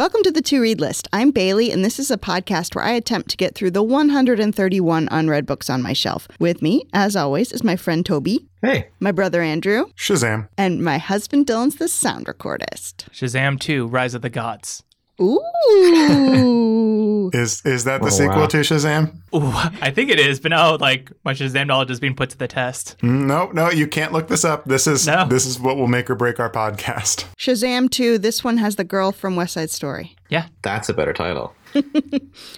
[0.00, 1.08] Welcome to the To Read List.
[1.12, 5.08] I'm Bailey, and this is a podcast where I attempt to get through the 131
[5.10, 6.26] unread books on my shelf.
[6.38, 10.48] With me, as always, is my friend Toby, Hey, my brother Andrew, Shazam.
[10.56, 13.10] and my husband Dylan's the sound recordist.
[13.10, 14.84] Shazam 2 Rise of the Gods.
[15.20, 15.40] Ooh.
[17.32, 18.46] Is is that the Oh, sequel wow.
[18.46, 19.14] to Shazam?
[19.34, 22.38] Ooh, I think it is, but now like my Shazam knowledge is being put to
[22.38, 22.96] the test.
[23.02, 24.64] Mm, No, no, you can't look this up.
[24.64, 25.26] This is No.
[25.28, 27.26] this is what will make or break our podcast.
[27.38, 30.16] Shazam 2, this one has the girl from West Side Story.
[30.28, 30.46] Yeah.
[30.62, 31.54] that's a better title.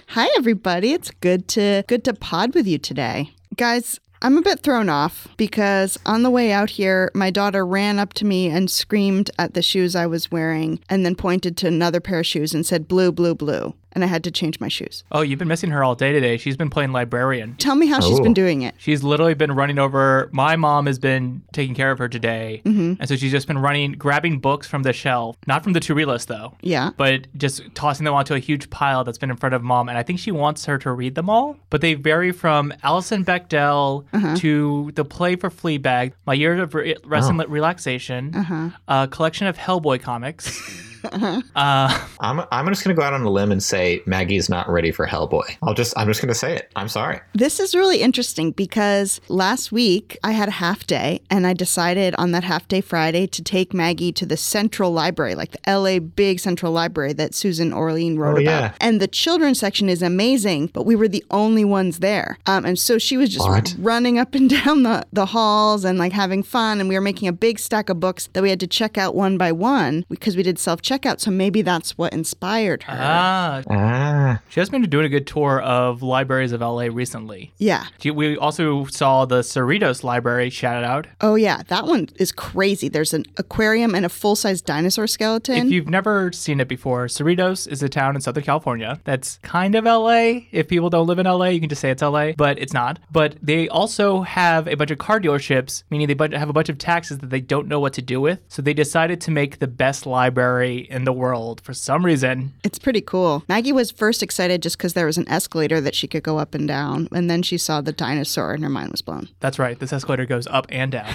[0.07, 0.93] Hi everybody.
[0.93, 3.31] It's good to good to pod with you today.
[3.55, 7.99] Guys, I'm a bit thrown off because on the way out here, my daughter ran
[7.99, 11.67] up to me and screamed at the shoes I was wearing and then pointed to
[11.67, 13.73] another pair of shoes and said blue, blue, blue.
[13.93, 15.03] And I had to change my shoes.
[15.11, 16.37] Oh, you've been missing her all day today.
[16.37, 17.55] She's been playing librarian.
[17.55, 18.35] Tell me how she's been oh.
[18.35, 18.75] doing it.
[18.77, 20.29] She's literally been running over.
[20.31, 22.61] My mom has been taking care of her today.
[22.65, 22.93] Mm-hmm.
[22.99, 25.37] And so she's just been running, grabbing books from the shelf.
[25.47, 26.55] Not from the to read list, though.
[26.61, 26.91] Yeah.
[26.97, 29.89] But just tossing them onto a huge pile that's been in front of mom.
[29.89, 31.57] And I think she wants her to read them all.
[31.69, 34.35] But they vary from Alison Bechdel uh-huh.
[34.37, 37.45] to The Play for Fleabag, My Years of Re- Rest and oh.
[37.45, 38.69] Relaxation, uh-huh.
[38.87, 40.89] a collection of Hellboy comics.
[41.55, 44.91] uh, I'm I'm just gonna go out on a limb and say Maggie's not ready
[44.91, 45.57] for Hellboy.
[45.63, 46.71] I'll just I'm just gonna say it.
[46.75, 47.19] I'm sorry.
[47.33, 52.15] This is really interesting because last week I had a half day and I decided
[52.17, 55.99] on that half day Friday to take Maggie to the central library, like the LA
[55.99, 58.43] big central library that Susan Orlean wrote Oh, about.
[58.43, 58.73] yeah.
[58.79, 62.37] And the children's section is amazing, but we were the only ones there.
[62.45, 63.75] Um, and so she was just What?
[63.77, 66.79] running up and down the, the halls and like having fun.
[66.79, 69.13] And we were making a big stack of books that we had to check out
[69.15, 71.19] one by one because we did self checkout.
[71.19, 72.97] So maybe that's what inspired her.
[72.99, 77.53] ah, Ah, she has been doing a good tour of libraries of LA recently.
[77.57, 77.85] yeah.
[78.13, 81.07] We also saw the Cerritos Library, shout out.
[81.21, 81.63] Oh, yeah.
[81.67, 82.89] That one is crazy.
[82.89, 85.67] There's an aquarium and a full size dinosaur skeleton.
[85.67, 89.75] If you've never seen it before, Cerritos is a town in Southern California that's kind
[89.75, 90.41] of LA.
[90.51, 92.99] If people don't live in LA, you can just say it's LA, but it's not.
[93.11, 96.77] But they also have a bunch of car dealerships, meaning they have a bunch of
[96.77, 98.41] taxes that they don't know what to do with.
[98.47, 102.53] So they decided to make the best library in the world for some reason.
[102.63, 103.43] It's pretty cool.
[103.47, 106.53] Maggie was first excited just because there was an escalator that she could go up
[106.53, 109.29] and down, and then she saw the dinosaur and her mind was blown.
[109.39, 111.13] That's right, this escalator goes up and down.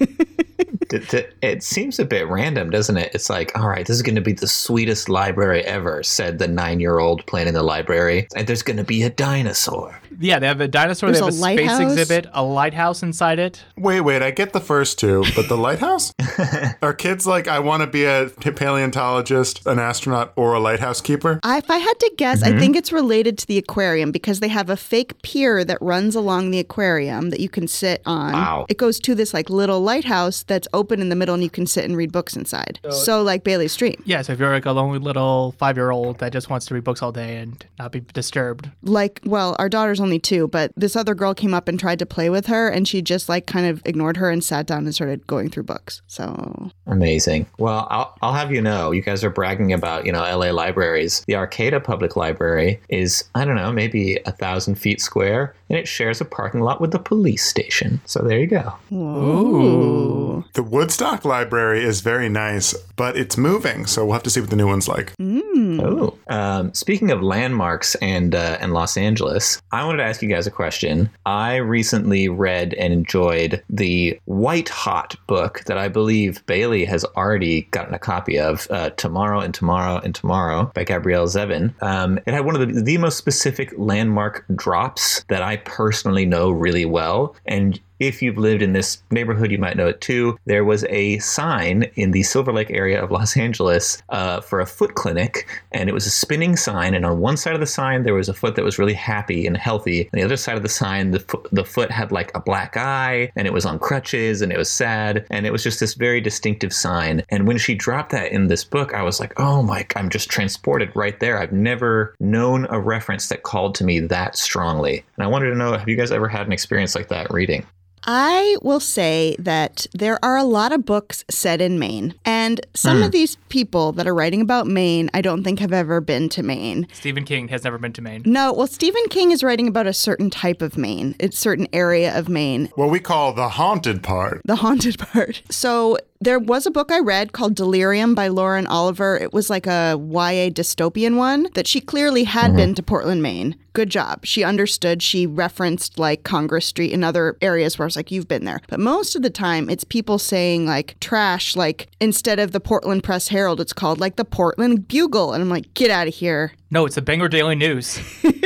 [0.90, 3.12] D- d- it seems a bit random, doesn't it?
[3.14, 6.80] It's like, all right, this is gonna be the sweetest library ever," said the nine
[6.80, 10.00] year old playing in the library, and there's gonna be a dinosaur.
[10.18, 13.38] yeah, they have a dinosaur, There's they have a a, space exhibit, a lighthouse inside
[13.38, 13.64] it.
[13.78, 16.12] Wait, wait, I get the first two, but the lighthouse?
[16.82, 21.38] Are kids like I want to be a paleontologist, an astronaut, or a lighthouse keeper?
[21.42, 22.58] I, if I had to guess, I mm-hmm.
[22.58, 26.50] think it's related to the aquarium because they have a fake pier that runs along
[26.50, 28.32] the aquarium that you can sit on.
[28.32, 28.66] Wow.
[28.68, 31.66] It goes to this like little lighthouse that's open in the middle and you can
[31.66, 32.80] sit and read books inside.
[32.90, 34.02] So, like Bailey's Stream.
[34.06, 36.74] Yeah, so if you're like a lonely little five year old that just wants to
[36.74, 40.72] read books all day and not be disturbed, Like, well, our daughter's only two, but
[40.76, 43.46] this other girl came up and tried to play with her and she just like
[43.46, 46.02] kind of ignored her and sat down and started going through books.
[46.06, 47.46] So, Amazing.
[47.58, 51.24] Well, I'll, I'll have you know, you guys are bragging about, you know, LA libraries.
[51.26, 55.86] The Arcata Public Library is, I don't know, maybe a thousand feet square, and it
[55.86, 58.00] shares a parking lot with the police station.
[58.06, 58.74] So there you go.
[58.92, 60.44] Ooh.
[60.54, 64.50] The Woodstock Library is very nice, but it's moving, so we'll have to see what
[64.50, 65.12] the new one's like.
[65.20, 70.28] Oh, um, speaking of landmarks and uh, and Los Angeles, I wanted to ask you
[70.28, 71.10] guys a question.
[71.26, 77.62] I recently read and enjoyed the White Hot book that I believe Bailey has already
[77.72, 81.74] gotten a copy of, uh, Tomorrow and Tomorrow and Tomorrow by Gabrielle Zevin.
[81.82, 86.50] Um, it had one of the, the most specific landmark drops that I personally know
[86.52, 90.38] really well, and if you've lived in this neighborhood, you might know it too.
[90.46, 94.66] There was a sign in the Silver Lake area of Los Angeles uh, for a
[94.66, 96.94] foot clinic, and it was a spinning sign.
[96.94, 99.46] And on one side of the sign, there was a foot that was really happy
[99.46, 100.08] and healthy.
[100.12, 102.76] And the other side of the sign, the, fo- the foot had like a black
[102.76, 105.26] eye, and it was on crutches, and it was sad.
[105.30, 107.22] And it was just this very distinctive sign.
[107.28, 110.30] And when she dropped that in this book, I was like, oh my, I'm just
[110.30, 111.38] transported right there.
[111.38, 115.04] I've never known a reference that called to me that strongly.
[115.16, 117.66] And I wanted to know have you guys ever had an experience like that reading?
[118.04, 122.98] I will say that there are a lot of books set in Maine, and some
[122.98, 123.10] of hmm.
[123.10, 126.86] these people that are writing about Maine, I don't think have ever been to Maine.
[126.92, 128.22] Stephen King has never been to Maine.
[128.24, 132.16] No, well, Stephen King is writing about a certain type of Maine, a certain area
[132.16, 134.40] of Maine, What we call the haunted part.
[134.44, 135.42] the haunted part.
[135.50, 139.16] So There was a book I read called Delirium by Lauren Oliver.
[139.16, 142.56] It was like a YA dystopian one that she clearly had mm-hmm.
[142.56, 143.56] been to Portland, Maine.
[143.72, 144.26] Good job.
[144.26, 145.02] She understood.
[145.02, 148.60] She referenced like Congress Street and other areas where I was like, you've been there.
[148.68, 153.02] But most of the time, it's people saying like trash, like instead of the Portland
[153.02, 155.32] Press Herald, it's called like the Portland Bugle.
[155.32, 156.52] And I'm like, get out of here.
[156.70, 157.98] No, it's the Bangor Daily News.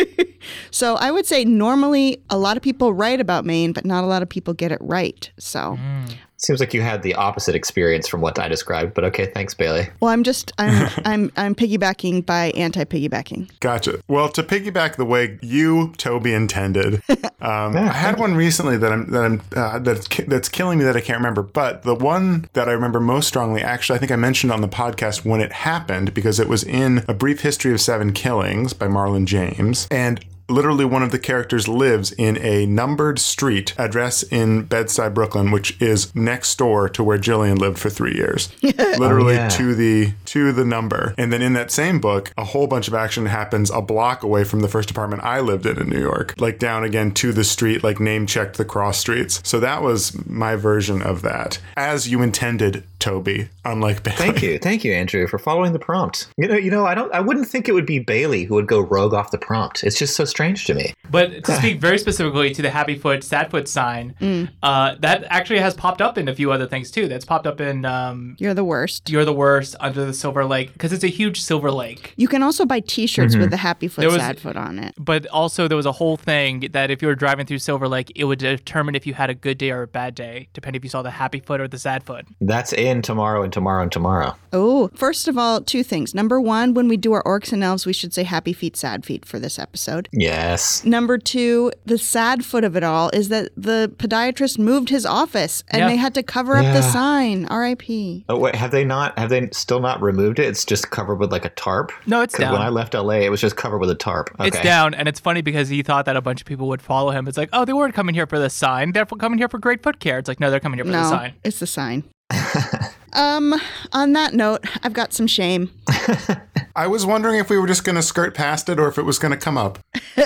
[0.70, 4.06] So I would say normally a lot of people write about Maine, but not a
[4.06, 5.30] lot of people get it right.
[5.38, 5.78] So.
[5.80, 6.14] Mm.
[6.44, 9.88] Seems like you had the opposite experience from what I described, but okay, thanks, Bailey.
[10.00, 13.60] Well, I'm just I'm I'm I'm piggybacking by anti-piggybacking.
[13.60, 14.00] Gotcha.
[14.08, 17.02] Well, to piggyback the way you, Toby, intended,
[17.40, 20.84] um, I had one recently that I'm that I'm uh, that's ki- that's killing me
[20.84, 21.42] that I can't remember.
[21.42, 24.68] But the one that I remember most strongly, actually, I think I mentioned on the
[24.68, 28.86] podcast when it happened because it was in A Brief History of Seven Killings by
[28.86, 34.62] Marlon James, and literally one of the characters lives in a numbered street address in
[34.64, 38.48] Bed-Stuy, Brooklyn, which is next door to where Jillian lived for three years.
[38.76, 39.48] Oh, literally yeah.
[39.50, 41.14] to the to the number.
[41.16, 44.44] And then in that same book, a whole bunch of action happens a block away
[44.44, 47.44] from the first apartment I lived in in New York, like down again to the
[47.44, 49.40] street, like name checked the cross streets.
[49.44, 53.48] So that was my version of that, as you intended, Toby.
[53.66, 54.16] Unlike Bailey.
[54.16, 56.28] Thank you, thank you, Andrew, for following the prompt.
[56.38, 58.66] You know, you know, I don't, I wouldn't think it would be Bailey who would
[58.66, 59.84] go rogue off the prompt.
[59.84, 60.94] It's just so strange to me.
[61.10, 64.14] But to speak very specifically to the Happy Foot, Sad Foot sign,
[64.62, 67.06] uh, that actually has popped up in a few other things too.
[67.06, 69.10] That's popped up in um, You're the worst.
[69.10, 72.14] You're the Worst, Under the Silver Lake, because it's a huge silver lake.
[72.16, 74.94] You can also buy T-shirts with the Happy Foot, was- Sad Foot on it.
[74.98, 78.10] But also, there was a whole thing that if you were driving through Silver Lake,
[78.16, 80.84] it would determine if you had a good day or a bad day, depending if
[80.84, 82.26] you saw the Happy Foot or the Sad Foot.
[82.40, 84.36] That's in tomorrow and tomorrow and tomorrow.
[84.52, 86.14] Oh, first of all, two things.
[86.14, 89.04] Number one, when we do our orcs and elves, we should say Happy Feet, Sad
[89.04, 90.08] Feet for this episode.
[90.12, 90.84] Yes.
[90.84, 95.64] Number two, the sad foot of it all is that the podiatrist moved his office
[95.68, 95.88] and Yeah.
[95.88, 97.46] they had to cover up the sign.
[97.46, 98.24] R.I.P.
[98.28, 99.18] Oh wait, have they not?
[99.18, 100.44] Have they still not removed it?
[100.46, 101.90] It's just covered with like a tarp.
[102.06, 102.52] No, it's Because down.
[102.52, 104.30] when I left LA, it was just covered with a tarp.
[104.38, 104.48] Okay.
[104.48, 107.10] It's down, and it's funny because he thought that a bunch of people would follow
[107.10, 107.26] him.
[107.26, 108.92] It's like, oh, they weren't coming here for the sign.
[108.92, 110.18] They're coming here for great foot care.
[110.18, 111.34] It's like, no, they're coming here for the No, sign.
[111.42, 112.04] it's the sign.
[113.12, 113.54] um,
[113.92, 115.70] on that note, I've got some shame.
[116.76, 119.04] I was wondering if we were just going to skirt past it or if it
[119.04, 119.78] was going to come up.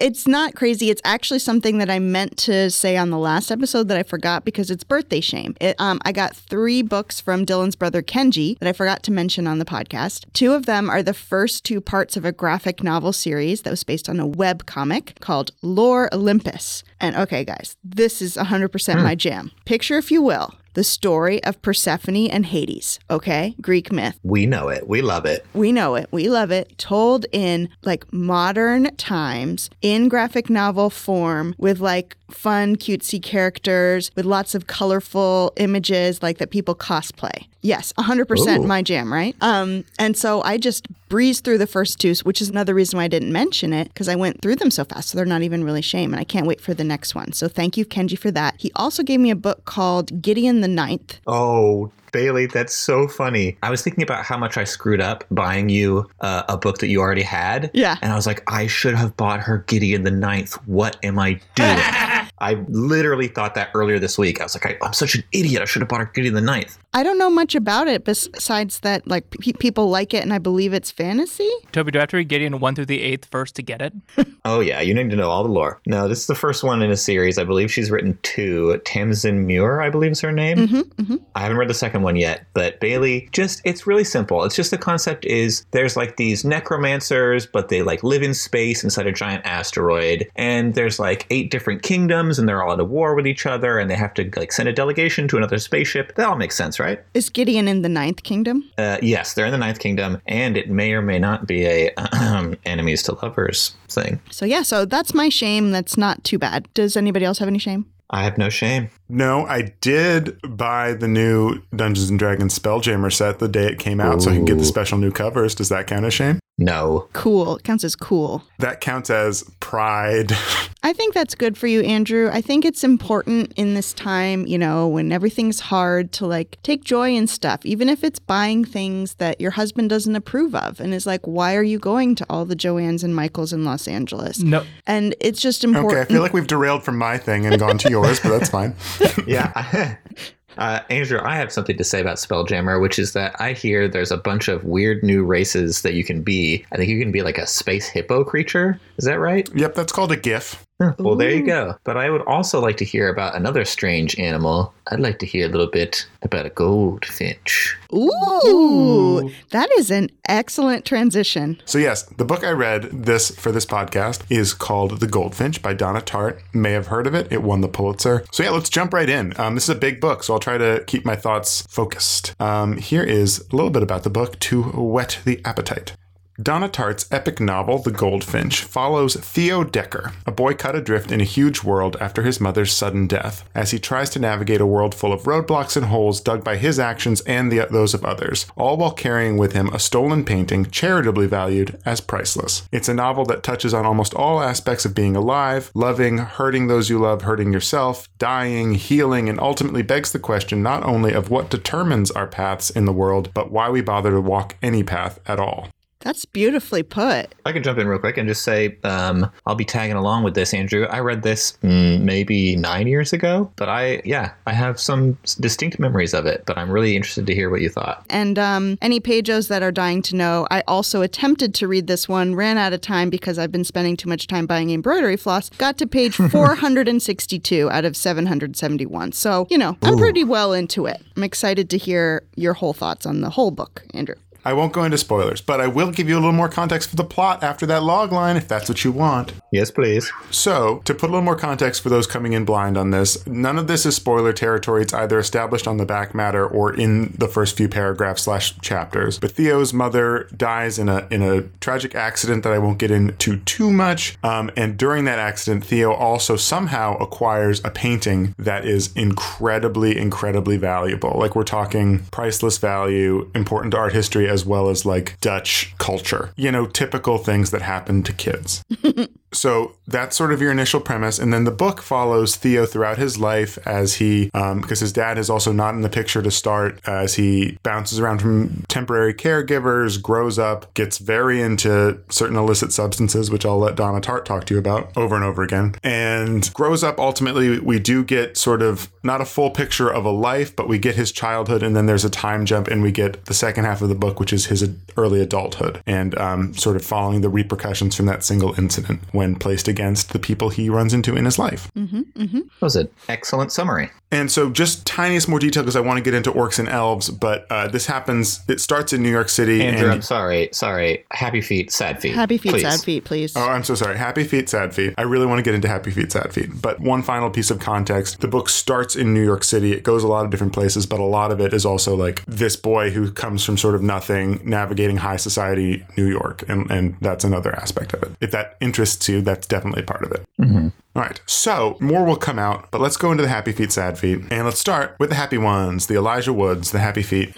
[0.00, 0.90] It's not crazy.
[0.90, 4.44] It's actually something that I meant to say on the last episode that I forgot
[4.44, 5.56] because it's birthday shame.
[5.60, 9.46] It, um, I got three books from Dylan's brother Kenji that I forgot to mention
[9.46, 10.24] on the podcast.
[10.32, 13.82] Two of them are the first two parts of a graphic novel series that was
[13.82, 16.84] based on a web comic called Lore Olympus.
[17.00, 19.50] And okay, guys, this is 100% my jam.
[19.64, 23.56] Picture, if you will, the story of Persephone and Hades, okay?
[23.60, 24.16] Greek myth.
[24.22, 24.86] We know it.
[24.86, 25.44] We love it.
[25.52, 26.06] We know it.
[26.12, 26.78] We love it.
[26.78, 34.24] Told in like modern times in graphic novel form with like fun, cutesy characters with
[34.24, 37.46] lots of colorful images like that people cosplay.
[37.60, 38.66] Yes, 100% Ooh.
[38.66, 39.34] my jam, right?
[39.40, 43.04] Um, and so I just breezed through the first two, which is another reason why
[43.04, 45.08] I didn't mention it because I went through them so fast.
[45.08, 46.12] So they're not even really shame.
[46.12, 47.32] And I can't wait for the next one.
[47.32, 48.54] So thank you, Kenji, for that.
[48.58, 51.18] He also gave me a book called Gideon the Ninth.
[51.26, 53.58] Oh, Bailey, that's so funny.
[53.62, 56.88] I was thinking about how much I screwed up buying you uh, a book that
[56.88, 57.70] you already had.
[57.74, 57.96] Yeah.
[58.02, 60.54] And I was like, I should have bought her Gideon the Ninth.
[60.66, 61.78] What am I doing?
[62.40, 64.40] I literally thought that earlier this week.
[64.40, 65.62] I was like, I, I'm such an idiot.
[65.62, 66.78] I should have bought her Gideon the Ninth.
[66.94, 70.38] I don't know much about it besides that, like, pe- people like it and I
[70.38, 71.50] believe it's fantasy.
[71.72, 73.92] Toby, do I have to read Gideon 1 through the 8th first to get it?
[74.44, 74.80] Oh, yeah.
[74.80, 75.78] You need to know all the lore.
[75.84, 77.36] No, this is the first one in a series.
[77.36, 78.80] I believe she's written two.
[78.86, 80.56] Tamsin Muir, I believe is her name.
[80.56, 81.16] Mm-hmm, mm-hmm.
[81.34, 84.44] I haven't read the second one yet, but Bailey, just, it's really simple.
[84.44, 88.82] It's just the concept is there's like these necromancers, but they like live in space
[88.82, 90.30] inside a giant asteroid.
[90.36, 93.78] And there's like eight different kingdoms and they're all at a war with each other
[93.78, 96.16] and they have to like send a delegation to another spaceship.
[96.16, 97.00] That all makes sense, right?
[97.14, 98.68] Is Gideon in the Ninth Kingdom?
[98.76, 101.94] Uh, yes, they're in the Ninth Kingdom and it may or may not be a
[102.64, 104.20] enemies to lovers thing.
[104.30, 105.70] So, yeah, so that's my shame.
[105.70, 106.68] That's not too bad.
[106.74, 107.86] Does anybody else have any shame?
[108.10, 108.88] I have no shame.
[109.08, 114.00] No, I did buy the new Dungeons and Dragons Spelljammer set the day it came
[114.00, 115.54] out so I can get the special new covers.
[115.54, 116.38] Does that count as shame?
[116.58, 117.08] No.
[117.12, 117.56] Cool.
[117.56, 118.42] It counts as cool.
[118.58, 120.32] That counts as pride.
[120.82, 122.30] I think that's good for you, Andrew.
[122.32, 126.82] I think it's important in this time, you know, when everything's hard to like take
[126.82, 130.92] joy in stuff, even if it's buying things that your husband doesn't approve of and
[130.92, 134.40] is like, why are you going to all the Joannes and Michaels in Los Angeles?
[134.40, 134.64] No.
[134.86, 135.92] And it's just important.
[135.92, 136.10] Okay, important.
[136.10, 138.74] I feel like we've derailed from my thing and gone to yours, but that's fine.
[139.26, 139.96] yeah.
[140.58, 144.10] Uh, Andrew, I have something to say about Spelljammer, which is that I hear there's
[144.10, 146.66] a bunch of weird new races that you can be.
[146.72, 148.80] I think you can be like a space hippo creature.
[148.96, 149.48] Is that right?
[149.54, 150.66] Yep, that's called a Giff.
[150.80, 151.74] Huh, Well, there you go.
[151.82, 154.72] But I would also like to hear about another strange animal.
[154.92, 157.76] I'd like to hear a little bit about a goldfinch.
[157.92, 161.60] Ooh, that is an excellent transition.
[161.64, 165.74] So yes, the book I read this for this podcast is called The Goldfinch by
[165.74, 166.38] Donna Tartt.
[166.52, 167.32] You may have heard of it.
[167.32, 168.24] It won the Pulitzer.
[168.30, 169.32] So yeah, let's jump right in.
[169.38, 172.34] Um, this is a big book, so I'll try to keep my thoughts focused.
[172.40, 175.94] Um, here is a little bit about the book to whet the appetite.
[176.40, 181.24] Donna Tartt's epic novel, The Goldfinch, follows Theo Decker, a boy cut adrift in a
[181.24, 185.12] huge world after his mother's sudden death, as he tries to navigate a world full
[185.12, 188.92] of roadblocks and holes dug by his actions and the, those of others, all while
[188.92, 192.68] carrying with him a stolen painting charitably valued as priceless.
[192.70, 196.88] It's a novel that touches on almost all aspects of being alive, loving, hurting those
[196.88, 201.50] you love, hurting yourself, dying, healing, and ultimately begs the question not only of what
[201.50, 205.40] determines our paths in the world, but why we bother to walk any path at
[205.40, 205.66] all.
[206.00, 207.34] That's beautifully put.
[207.44, 210.34] I can jump in real quick and just say um, I'll be tagging along with
[210.34, 210.84] this, Andrew.
[210.84, 215.78] I read this mm, maybe nine years ago, but I, yeah, I have some distinct
[215.78, 218.04] memories of it, but I'm really interested to hear what you thought.
[218.10, 222.08] And um, any pagos that are dying to know, I also attempted to read this
[222.08, 225.50] one, ran out of time because I've been spending too much time buying embroidery floss.
[225.50, 229.12] Got to page 462 out of 771.
[229.12, 231.02] So, you know, I'm pretty well into it.
[231.16, 234.14] I'm excited to hear your whole thoughts on the whole book, Andrew.
[234.44, 236.96] I won't go into spoilers, but I will give you a little more context for
[236.96, 239.32] the plot after that log line if that's what you want.
[239.52, 240.10] Yes, please.
[240.30, 243.58] So, to put a little more context for those coming in blind on this, none
[243.58, 244.82] of this is spoiler territory.
[244.82, 249.18] It's either established on the back matter or in the first few paragraphs slash chapters.
[249.18, 253.38] But Theo's mother dies in a in a tragic accident that I won't get into
[253.38, 254.16] too much.
[254.22, 260.56] Um, and during that accident, Theo also somehow acquires a painting that is incredibly, incredibly
[260.56, 261.16] valuable.
[261.18, 266.32] Like we're talking priceless value, important to art history as well as like Dutch culture.
[266.36, 268.64] You know, typical things that happen to kids.
[269.32, 271.18] So that's sort of your initial premise.
[271.18, 275.18] And then the book follows Theo throughout his life as he, um, because his dad
[275.18, 280.00] is also not in the picture to start, as he bounces around from temporary caregivers,
[280.00, 284.54] grows up, gets very into certain illicit substances, which I'll let Donna Tartt talk to
[284.54, 286.98] you about over and over again, and grows up.
[286.98, 290.78] Ultimately, we do get sort of not a full picture of a life, but we
[290.78, 293.82] get his childhood, and then there's a time jump, and we get the second half
[293.82, 297.94] of the book, which is his early adulthood, and um, sort of following the repercussions
[297.94, 301.70] from that single incident when placed against the people he runs into in his life.
[301.76, 302.38] Mm-hmm, mm-hmm.
[302.38, 303.90] That was an excellent summary.
[304.10, 307.10] And so, just tiniest more detail because I want to get into orcs and elves,
[307.10, 308.40] but uh, this happens.
[308.48, 309.62] It starts in New York City.
[309.62, 310.48] Andrew, and I'm sorry.
[310.52, 311.04] Sorry.
[311.10, 312.14] Happy feet, sad feet.
[312.14, 312.62] Happy feet, Please.
[312.62, 313.36] sad feet, please.
[313.36, 313.96] Oh, I'm so sorry.
[313.98, 314.94] Happy Feet, Sad Feet.
[314.96, 316.50] I really want to get into Happy Feet, Sad Feet.
[316.60, 319.72] But one final piece of context the book starts in New York City.
[319.72, 322.24] It goes a lot of different places, but a lot of it is also like
[322.26, 326.44] this boy who comes from sort of nothing, navigating high society New York.
[326.48, 328.12] And, and that's another aspect of it.
[328.20, 330.72] If that interests you, that's definitely part of it.
[330.98, 333.96] All right, so more will come out, but let's go into the happy feet, sad
[334.00, 334.18] feet.
[334.32, 337.32] And let's start with the happy ones, the Elijah Woods, the happy feet.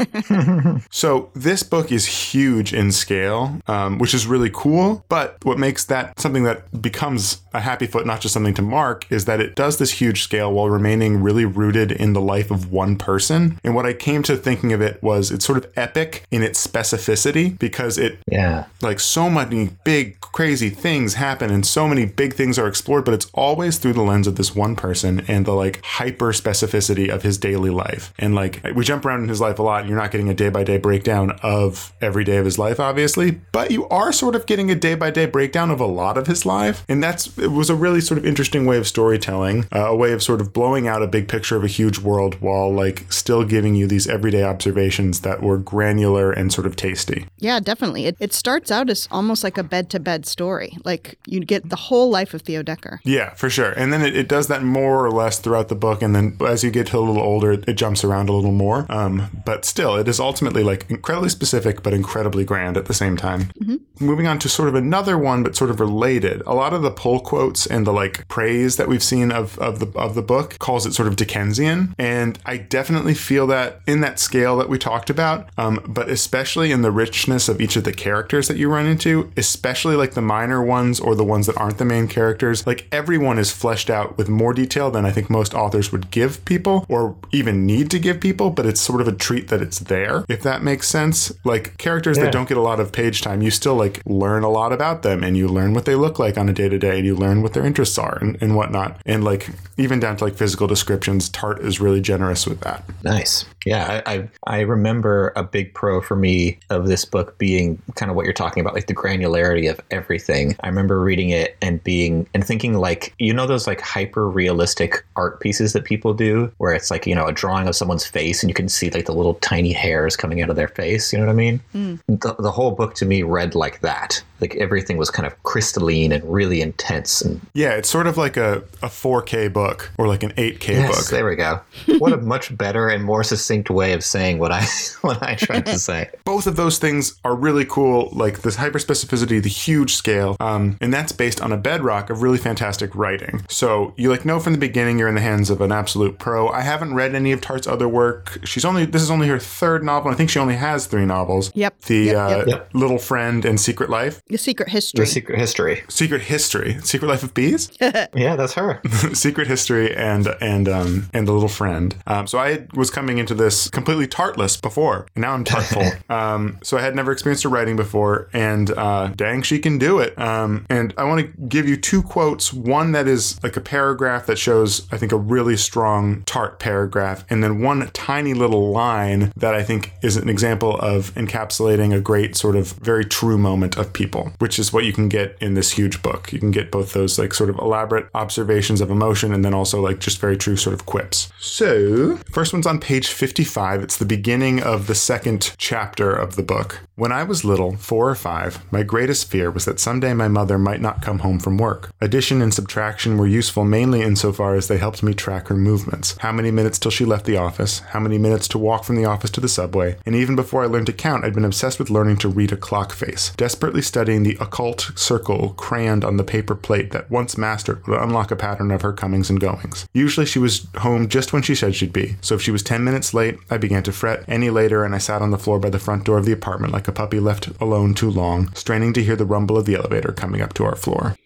[0.90, 5.05] so this book is huge in scale, um, which is really cool.
[5.11, 9.05] But what makes that something that becomes a happy foot, not just something to mark,
[9.12, 12.73] is that it does this huge scale while remaining really rooted in the life of
[12.73, 13.61] one person.
[13.62, 16.67] And what I came to thinking of it was it's sort of epic in its
[16.67, 18.64] specificity because it Yeah.
[18.81, 23.12] like so many big crazy things happen and so many big things are explored but
[23.12, 27.23] it's always through the lens of this one person and the like hyper specificity of
[27.25, 29.99] his daily life and like we jump around in his life a lot and you're
[29.99, 33.73] not getting a day by day breakdown of every day of his life obviously but
[33.73, 36.47] you are sort of getting a day by day breakdown of a lot of his
[36.47, 39.97] life and that's it was a really sort of interesting way of storytelling uh, a
[39.97, 43.11] way of sort of blowing out a big picture of a huge world while like
[43.12, 48.07] still giving you these everyday observations that were granular and sort of tasty Yeah, definitely.
[48.07, 50.76] It, it starts out as almost like a bed to bed story.
[50.85, 53.00] Like you get the whole life of Theo Decker.
[53.04, 53.70] Yeah, for sure.
[53.70, 56.02] And then it, it does that more or less throughout the book.
[56.02, 58.52] And then as you get to a little older, it, it jumps around a little
[58.52, 58.85] more.
[58.90, 63.16] Um, but still, it is ultimately like incredibly specific, but incredibly grand at the same
[63.16, 63.50] time.
[63.99, 66.42] Moving on to sort of another one, but sort of related.
[66.47, 69.78] A lot of the pull quotes and the like praise that we've seen of, of
[69.78, 71.94] the of the book calls it sort of Dickensian.
[71.99, 76.73] And I definitely feel that in that scale that we talked about, um, but especially
[76.73, 80.20] in the richness of each of the characters that you run into, especially like the
[80.20, 82.66] minor ones or the ones that aren't the main characters.
[82.66, 82.87] Like
[83.21, 86.87] everyone is fleshed out with more detail than I think most authors would give people
[86.89, 90.25] or even need to give people, but it's sort of a treat that it's there,
[90.27, 91.31] if that makes sense.
[91.45, 92.25] Like characters Yeah.
[92.25, 95.03] that don't get a lot of page time, you still like learn a lot about
[95.03, 97.15] them and you learn what they look like on a day to day and you
[97.15, 98.99] learn what their interests are and, and whatnot.
[99.05, 102.85] And like even down to like physical descriptions, Tartt is really generous with that.
[103.05, 103.45] Nice.
[103.67, 108.11] Yeah, I, I, I remember a big pro for me of this book being kind
[108.11, 110.57] of what you're talking about, like the granularity of everything.
[110.61, 115.05] I remember reading it and being and thinking like you know those like hyper realistic
[115.17, 118.43] art pieces that people do, where it's like you know a drawing of someone's face
[118.43, 121.12] and you can see like the little tiny hairs coming out of their face.
[121.12, 121.61] You know what I mean?
[121.75, 122.00] Mm.
[122.07, 124.23] The, the whole book to me read like that.
[124.40, 127.23] Like everything was kind of crystalline and really intense.
[127.23, 130.97] And yeah, it's sort of like a, a 4K book or like an 8K yes,
[130.97, 131.11] book.
[131.11, 131.61] There we go.
[131.99, 134.66] What a much better and more succinct way of saying what I
[135.00, 136.11] what I tried to say.
[136.25, 138.11] Both of those things are really cool.
[138.12, 142.38] Like this hyperspecificity, the huge scale, um, and that's based on a bedrock of really
[142.38, 143.44] fantastic writing.
[143.49, 146.49] So you like know from the beginning you're in the hands of an absolute pro.
[146.49, 148.38] I haven't read any of Tartt's other work.
[148.44, 150.11] She's only this is only her third novel.
[150.11, 151.50] I think she only has three novels.
[151.54, 151.80] Yep.
[151.82, 152.70] The yep, uh, yep.
[152.75, 154.20] Little Friend and Secret Life.
[154.30, 155.04] The Secret History.
[155.04, 155.82] The Secret History.
[155.88, 156.78] Secret History.
[156.82, 157.70] Secret Life of Bees.
[157.80, 158.80] yeah, that's her.
[159.12, 161.94] Secret History and and um and the Little Friend.
[162.06, 165.84] Um, so I was coming into this completely tartless before, and now I'm tartful.
[166.10, 169.99] um, so I had never experienced her writing before, and uh, dang, she can do
[169.99, 170.18] it.
[170.18, 172.52] Um, and I want to give you two quotes.
[172.52, 177.25] One that is like a paragraph that shows, I think, a really strong tart paragraph,
[177.30, 182.00] and then one tiny little line that I think is an example of encapsulating a
[182.00, 185.55] great sort of very true moment of people, which is what you can get in
[185.55, 186.33] this huge book.
[186.33, 189.81] You can get both those like sort of elaborate observations of emotion and then also
[189.81, 191.33] like just very true sort of quips.
[191.39, 193.83] So, first one's on page 55.
[193.83, 196.81] It's the beginning of the second chapter of the book.
[196.97, 200.59] When I was little, four or five, my greatest fear was that someday my mother
[200.59, 201.91] might not come home from work.
[201.99, 206.17] Addition and subtraction were useful mainly insofar as they helped me track her movements.
[206.19, 209.07] How many minutes till she left the office, how many minutes to walk from the
[209.07, 211.89] office to the subway, and even before I learned to count, I'd been obsessed with
[211.89, 216.55] learning to read a clock face, desperately studying the occult circle crayoned on the paper
[216.55, 219.87] plate that once mastered would unlock a pattern of her comings and goings.
[219.95, 222.83] Usually she was home just when she said she'd be, so if she was 10
[222.85, 224.25] minutes late, I began to fret.
[224.29, 226.73] Any later, and I sat on the floor by the front door of the apartment
[226.73, 230.12] like a puppy left alone too long, straining to hear the rumble of the elevator
[230.12, 231.17] coming up to our floor.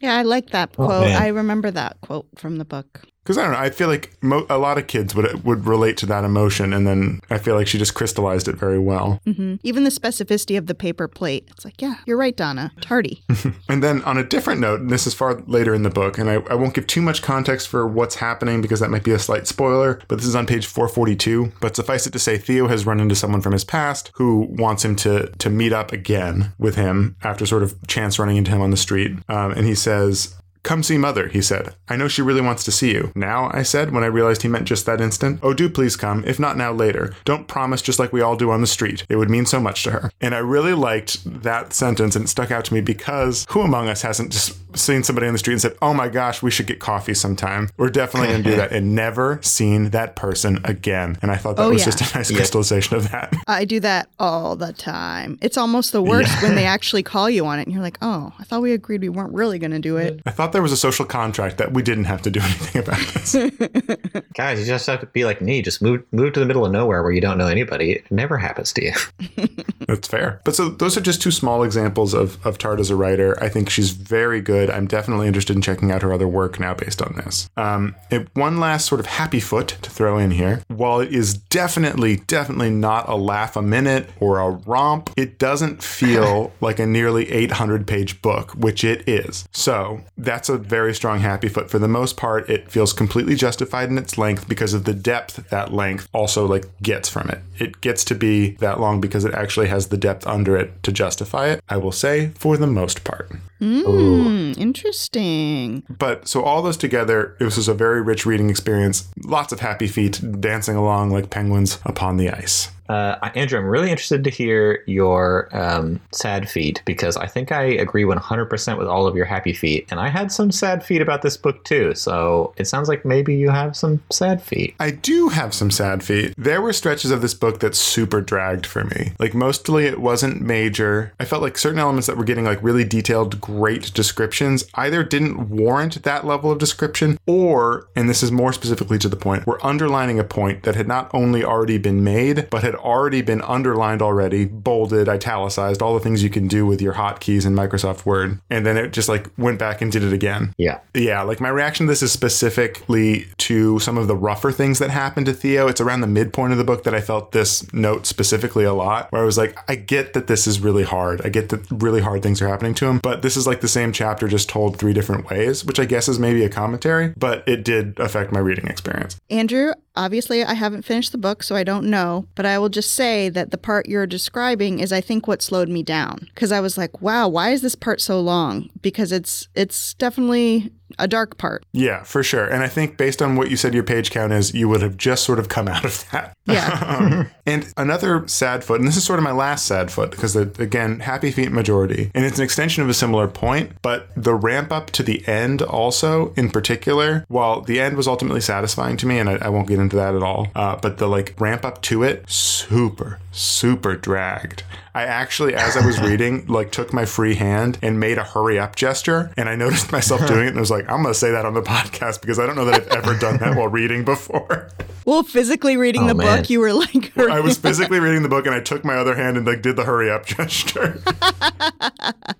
[0.00, 1.06] Yeah, I like that Oh, quote.
[1.06, 1.22] man.
[1.22, 3.02] I remember that quote from the book.
[3.22, 5.96] Because I don't know, I feel like mo- a lot of kids would would relate
[5.98, 9.20] to that emotion, and then I feel like she just crystallized it very well.
[9.24, 11.48] hmm Even the specificity of the paper plate.
[11.52, 12.72] It's like, yeah, you're right, Donna.
[12.80, 13.22] Tardy.
[13.68, 16.28] And then on a different note, and this is far later in the book, and
[16.28, 19.18] I, I won't give too much context for what's happening because that might be a
[19.18, 21.52] slight spoiler, but this is on page 442.
[21.60, 24.84] But suffice it to say, Theo has run into someone from his past who wants
[24.84, 28.60] him to to meet up again with him after sort of chance running into him
[28.60, 29.12] on the street.
[29.28, 31.74] Um, and he says, Come see Mother, he said.
[31.88, 33.10] I know she really wants to see you.
[33.16, 35.40] Now, I said, when I realized he meant just that instant.
[35.42, 37.14] Oh, do please come, if not now, later.
[37.24, 39.04] Don't promise just like we all do on the street.
[39.08, 40.10] It would mean so much to her.
[40.20, 43.88] And I really liked that sentence, and it stuck out to me because who among
[43.88, 46.66] us hasn't just seen somebody on the street and said, Oh my gosh, we should
[46.66, 47.68] get coffee sometime?
[47.76, 51.18] We're definitely going to do that, and never seen that person again.
[51.22, 51.86] And I thought that Oh, was yeah.
[51.86, 53.34] just a nice crystallization of that.
[53.48, 55.38] I do that all the time.
[55.42, 58.32] It's almost the worst when they actually call you on it and you're like, oh,
[58.38, 60.20] I thought we agreed we weren't really going to do it.
[60.24, 62.98] I thought there was a social contract that we didn't have to do anything about
[63.14, 63.34] this.
[64.34, 65.62] Guys, you just have to be like me.
[65.62, 67.92] Just move move to the middle of nowhere where you don't know anybody.
[67.92, 68.92] It never happens to you.
[69.86, 70.40] That's fair.
[70.44, 73.42] But so those are just two small examples of, of Tartt as a writer.
[73.42, 74.70] I think she's very good.
[74.70, 77.50] I'm definitely interested in checking out her other work now based on this.
[77.56, 80.62] Um, it, one last sort of happy foot to throw in here.
[80.68, 85.82] While it is definitely, definitely not a laugh a minute or a romp, it doesn't
[85.82, 89.46] feel like a nearly 800 page book, which it is.
[89.52, 91.70] So that's a very strong happy foot.
[91.70, 95.48] For the most part, it feels completely justified in its length because of the depth
[95.50, 97.40] that length also like gets from it.
[97.58, 100.92] It gets to be that long because it actually has the depth under it to
[100.92, 101.62] justify it.
[101.68, 103.30] I will say for the most part.
[103.60, 105.84] Mm, interesting.
[105.88, 109.08] But so all those together, this was a very rich reading experience.
[109.24, 112.70] Lots of happy feet dancing along like penguins upon the ice.
[112.88, 117.62] Uh, Andrew, I'm really interested to hear your um, sad feet because I think I
[117.62, 119.86] agree 100% with all of your happy feet.
[119.90, 121.94] And I had some sad feet about this book too.
[121.94, 124.74] So it sounds like maybe you have some sad feet.
[124.80, 126.34] I do have some sad feet.
[126.36, 129.12] There were stretches of this book that super dragged for me.
[129.18, 131.12] Like mostly it wasn't major.
[131.18, 135.48] I felt like certain elements that were getting like really detailed, great descriptions either didn't
[135.48, 139.64] warrant that level of description or, and this is more specifically to the point, were
[139.64, 144.02] underlining a point that had not only already been made, but had already been underlined
[144.02, 148.40] already, bolded, italicized, all the things you can do with your hotkeys in Microsoft Word.
[148.50, 150.54] And then it just like went back and did it again.
[150.58, 150.80] Yeah.
[150.94, 154.90] Yeah, like my reaction to this is specifically to some of the rougher things that
[154.90, 155.68] happened to Theo.
[155.68, 159.10] It's around the midpoint of the book that I felt this note specifically a lot,
[159.10, 161.20] where I was like, I get that this is really hard.
[161.24, 163.68] I get that really hard things are happening to him, but this is like the
[163.68, 167.46] same chapter just told three different ways, which I guess is maybe a commentary, but
[167.46, 169.20] it did affect my reading experience.
[169.30, 172.94] Andrew, obviously I haven't finished the book, so I don't know, but I will just
[172.94, 176.60] say that the part you're describing is I think what slowed me down because I
[176.60, 178.70] was like, wow, why is this part so long?
[178.80, 181.64] Because it's it's definitely a dark part.
[181.72, 182.46] Yeah, for sure.
[182.46, 184.96] And I think based on what you said your page count is, you would have
[184.96, 186.36] just sort of come out of that.
[186.44, 186.98] Yeah.
[186.98, 190.36] um, and another sad foot, and this is sort of my last sad foot because
[190.36, 194.72] again, happy feet majority, and it's an extension of a similar point, but the ramp
[194.72, 199.18] up to the end also, in particular, while the end was ultimately satisfying to me,
[199.18, 201.82] and I, I won't get into that at all, uh, but the like ramp up
[201.82, 204.62] to it, super, super dragged.
[204.94, 208.58] I actually, as I was reading, like took my free hand and made a hurry
[208.58, 211.14] up gesture, and I noticed myself doing it, and I was like, I'm going to
[211.14, 213.68] say that on the podcast because I don't know that I've ever done that while
[213.68, 214.68] reading before.
[215.04, 216.38] Well, physically reading Oh, the man.
[216.38, 219.16] book, you were like, I was physically reading the book, and I took my other
[219.16, 221.02] hand and like did the hurry up gesture.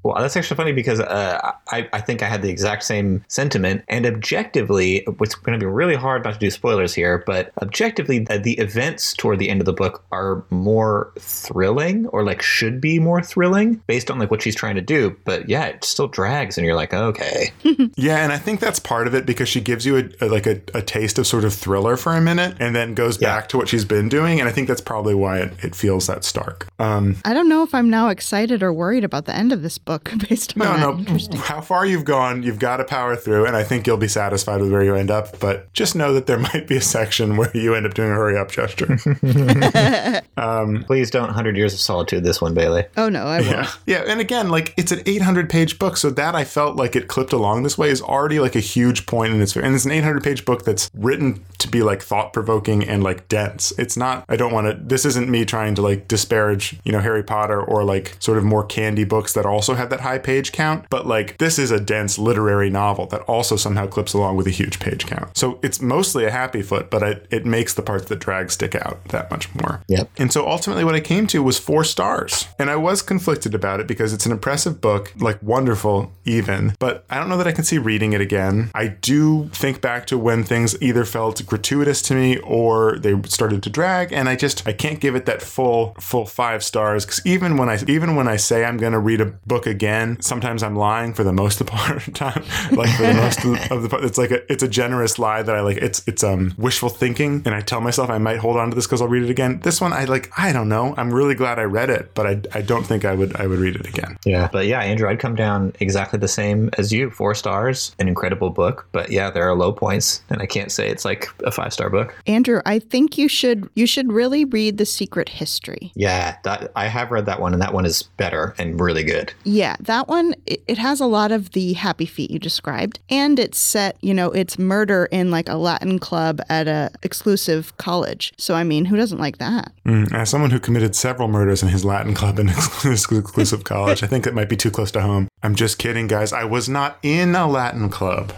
[0.05, 3.83] Well, that's actually funny because uh, I, I think I had the exact same sentiment.
[3.89, 8.27] And objectively, it's going to be really hard not to do spoilers here, but objectively,
[8.31, 12.81] uh, the events toward the end of the book are more thrilling or like should
[12.81, 15.17] be more thrilling based on like what she's trying to do.
[15.25, 17.51] But yeah, it still drags, and you're like, okay.
[17.97, 20.47] Yeah, and I think that's part of it because she gives you a, a- like
[20.47, 23.35] a, a taste of sort of thriller for a minute, and then goes Yeah.
[23.37, 26.07] back to what she's been doing, and I think that's probably why it, it feels
[26.07, 26.67] that stark.
[26.79, 29.79] Um, I don't know if I'm now excited or worried about the end of this
[29.79, 31.31] book based on no, that.
[31.33, 34.09] no, how far you've gone, you've got to power through, and I think you'll be
[34.09, 35.39] satisfied with where you end up.
[35.41, 38.15] But just know that there might be a section where you end up doing a
[38.15, 38.97] hurry up gesture.
[40.87, 42.85] Please don't 100 Years of Solitude this one, Bailey.
[42.97, 43.51] Oh no, I won't.
[43.53, 43.71] Yeah.
[43.87, 44.05] Yeah.
[44.07, 45.97] And again, like it's an 800 page book.
[45.97, 49.07] So that I felt like it clipped along this way is already like a huge
[49.07, 52.33] point in its, and it's an 800 page book that's written to be like thought
[52.33, 53.73] provoking and like dense.
[53.79, 57.01] It's not, I don't want to, this isn't me trying to like disparage, you know,
[57.01, 60.53] Harry Potter or like sort of more candy books that also have that high page
[60.53, 60.87] count.
[60.91, 64.51] But like this is a dense literary novel that also somehow clips along with a
[64.51, 65.37] huge page count.
[65.37, 68.75] So it's mostly a happy foot, but it, it makes the parts that drag stick
[68.75, 69.81] out that much more.
[69.89, 70.11] Yep.
[70.19, 72.47] And so ultimately, what I came to was four stars.
[72.59, 77.05] And I was conflicted about it because it's an impressive book, like wonderful, even, but
[77.11, 78.71] I don't know that I can see reading it again.
[78.75, 83.63] I do think back to when things either felt gratuitous to me or they started
[83.63, 84.11] to drag.
[84.11, 87.05] And I just, I can't give it that full, full five stars.
[87.05, 90.19] Cause even when I, even when I say I'm going to read a book again,
[90.23, 92.43] sometimes I'm lying for the most part of the time.
[92.71, 95.19] Like for the most of the, of the part, it's like a, it's a generous
[95.19, 97.43] lie that I like, it's, it's, um, wishful thinking.
[97.45, 99.61] And I tell myself I might hold on to this because I'll read it again.
[99.61, 100.95] This one, I like, I don't know.
[100.97, 103.59] I'm really glad I read it, but I, I don't think I would, I would
[103.59, 104.17] read it again.
[104.25, 104.49] Yeah.
[104.51, 107.11] But yeah, Andrew, I'd come down exactly the same as you.
[107.11, 108.89] Four stars, an incredible book.
[108.93, 111.91] But yeah, there are low points, and I can't say it's like a five star
[111.91, 112.15] book.
[112.27, 115.93] Andrew, I think you should you should really read The Secret History.
[115.95, 119.33] Yeah, that, I have read that one, and that one is better and really good.
[119.45, 123.39] Yeah, that one it, it has a lot of the happy feet you described and
[123.39, 128.33] it's set, you know, it's murder in like a Latin club at a exclusive college.
[128.39, 129.73] So I mean, who doesn't like that?
[129.87, 132.51] Mm, as someone who committed several murders in his Latin club and
[132.85, 135.29] exclusive college, I think it might be too close to home.
[135.43, 136.33] I'm just kidding, guys.
[136.33, 138.33] I was not in a Latin club.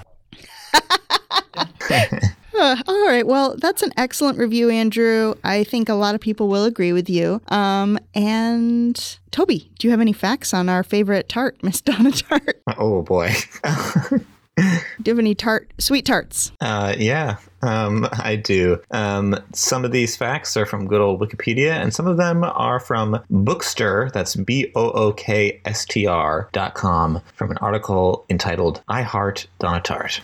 [2.57, 3.27] Uh, all right.
[3.27, 5.35] Well, that's an excellent review, Andrew.
[5.43, 7.41] I think a lot of people will agree with you.
[7.49, 12.55] Um, and Toby, do you have any facts on our favorite tart, Miss Donna Tartt?
[12.79, 13.33] Oh boy.
[14.57, 14.63] Do
[15.11, 16.53] you have any tart, sweet tarts?
[16.61, 18.81] Uh, yeah, um, I do.
[18.93, 22.79] Um, some of these facts are from good old Wikipedia, and some of them are
[22.79, 24.13] from Bookstr.
[24.13, 29.03] That's B O O K S T R dot com from an article entitled "I
[29.03, 30.21] Heart Donna Tartt."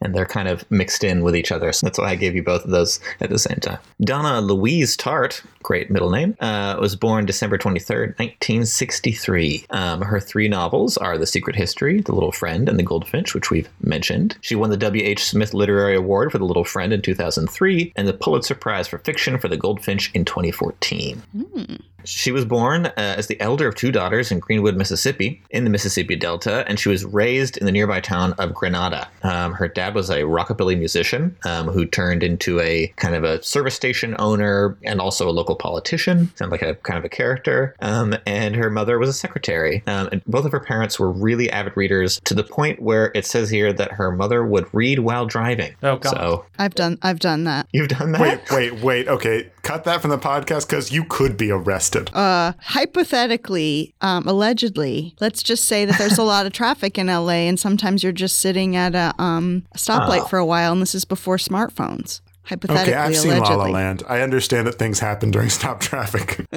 [0.00, 1.72] And they're kind of mixed in with each other.
[1.72, 3.78] So that's why I gave you both of those at the same time.
[4.00, 9.66] Donna Louise Tartt, great middle name, uh, was born December 23rd, 1963.
[9.70, 13.50] Um, her three novels are The Secret History, The Little Friend, and The Goldfinch, which
[13.50, 14.36] we've mentioned.
[14.40, 15.24] She won the W.H.
[15.24, 19.38] Smith Literary Award for The Little Friend in 2003 and the Pulitzer Prize for Fiction
[19.38, 21.22] for The Goldfinch in 2014.
[22.04, 25.70] She was born uh, as the elder of two daughters in Greenwood, Mississippi, in the
[25.70, 29.08] Mississippi Delta, and she was raised in the nearby town of Grenada.
[29.22, 33.42] Um, her dad was a rockabilly musician um, who turned into a kind of a
[33.42, 36.30] service station owner and also a local politician.
[36.36, 37.74] Sounds like a kind of a character.
[37.80, 39.82] Um, and her mother was a secretary.
[39.86, 43.26] Um, and both of her parents were really avid readers to the point where it
[43.26, 45.74] says here that her mother would read while driving.
[45.82, 46.10] Oh, God.
[46.10, 47.68] So I've done I've done that.
[47.72, 48.20] you've done that?
[48.20, 49.08] Wait, wait, wait.
[49.08, 52.10] Okay, cut that from the podcast because you could be arrested.
[52.14, 57.48] Uh, hypothetically, um, allegedly, let's just say that there's a lot of traffic in LA,
[57.48, 60.26] and sometimes you're just sitting at a, um, stoplight Oh.
[60.26, 62.20] for a while, and this is before smartphones.
[62.44, 63.72] Hypothetically, Okay, I've seen La allegedly.
[63.72, 64.02] La Land.
[64.08, 66.46] I understand that things happen during stop traffic.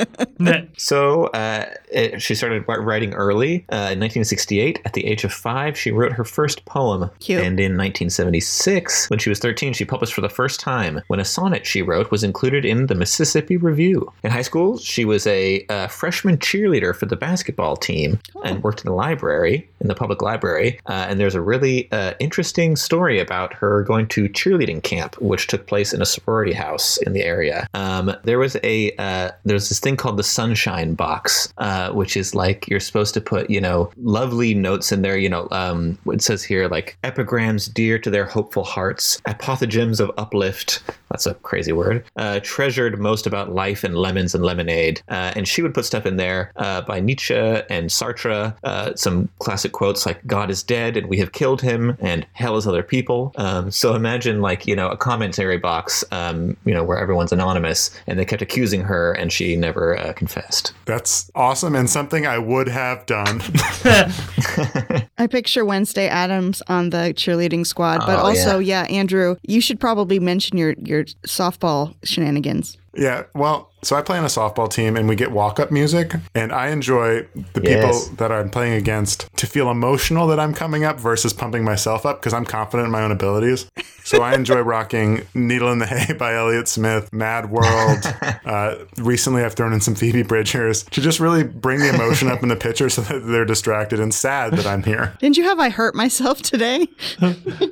[0.78, 3.65] So uh, it, she started writing early.
[3.71, 7.10] Uh, in 1968, at the age of five, she wrote her first poem.
[7.19, 7.39] Cute.
[7.39, 11.26] And in 1976, when she was 13, she published for the first time when a
[11.26, 14.12] sonnet she wrote was included in the Mississippi Review.
[14.23, 18.82] In high school, she was a uh, freshman cheerleader for the basketball team and worked
[18.82, 20.80] in the library, in the public library.
[20.86, 25.47] Uh, and there's a really uh, interesting story about her going to cheerleading camp, which
[25.47, 27.68] took place in a sorority house in the area.
[27.74, 32.36] Um, there was a uh, there's this thing called the Sunshine Box, uh, which is
[32.36, 35.18] like you're supposed to put you know lovely notes in there.
[35.18, 40.12] You know, um, it says here like epigrams dear to their hopeful hearts, apothegms of
[40.18, 40.82] uplift.
[41.10, 42.04] That's a crazy word.
[42.15, 45.02] Uh, treasured most about life and lemons and lemonade.
[45.10, 48.56] Uh, and she would put stuff in there uh, by Nietzsche and Sartre.
[48.63, 52.58] Uh, some classic quotes like "God is dead and we have killed him," and "Hell
[52.58, 56.84] is other people." Um, so imagine like you know a commentary box, um, you know
[56.84, 60.74] where everyone's anonymous, and they kept accusing her, and she never uh, confessed.
[60.86, 63.41] That's awesome and something I would have done.
[65.17, 68.84] I picture Wednesday Addams on the cheerleading squad, but Oh, also, yeah.
[68.84, 72.78] Andrew, you should probably mention your your softball shenanigans.
[72.98, 76.14] Yeah, well, so I play on a softball team and we get walk up music,
[76.34, 78.06] and I enjoy the Yes.
[78.08, 82.06] people that I'm playing against to feel emotional that I'm coming up versus pumping myself
[82.06, 83.68] up because I'm confident in my own abilities.
[84.04, 88.04] So I enjoy rocking Needle in the Hay by Elliott Smith, Mad World.
[88.48, 92.42] Uh, recently, I've thrown in some Phoebe Bridgers to just really bring the emotion up
[92.44, 95.14] in the pitcher so that they're distracted and sad that I'm here.
[95.20, 96.88] Didn't you have I hurt myself today?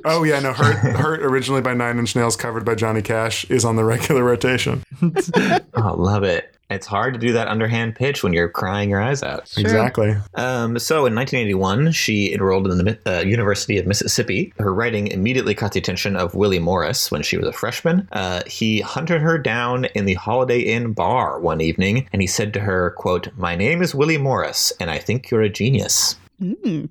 [0.04, 3.64] Oh, yeah, no, Hurt, Hurt originally by Nine Inch Nails, covered by Johnny Cash, is
[3.64, 4.82] on the regular rotation.
[5.74, 6.52] Oh, love it.
[6.68, 9.52] It's hard to do that underhand pitch when you're crying your eyes out.
[9.56, 10.16] Exactly.
[10.34, 14.52] Um, so in 1981, she enrolled in the uh, University of Mississippi.
[14.58, 18.08] Her writing immediately caught the attention of Willie Morris when she was a freshman.
[18.10, 22.52] Uh, he hunted her down in the Holiday Inn bar one evening, and he said
[22.54, 26.16] to her, "quote My name is Willie Morris, and I think you're a genius."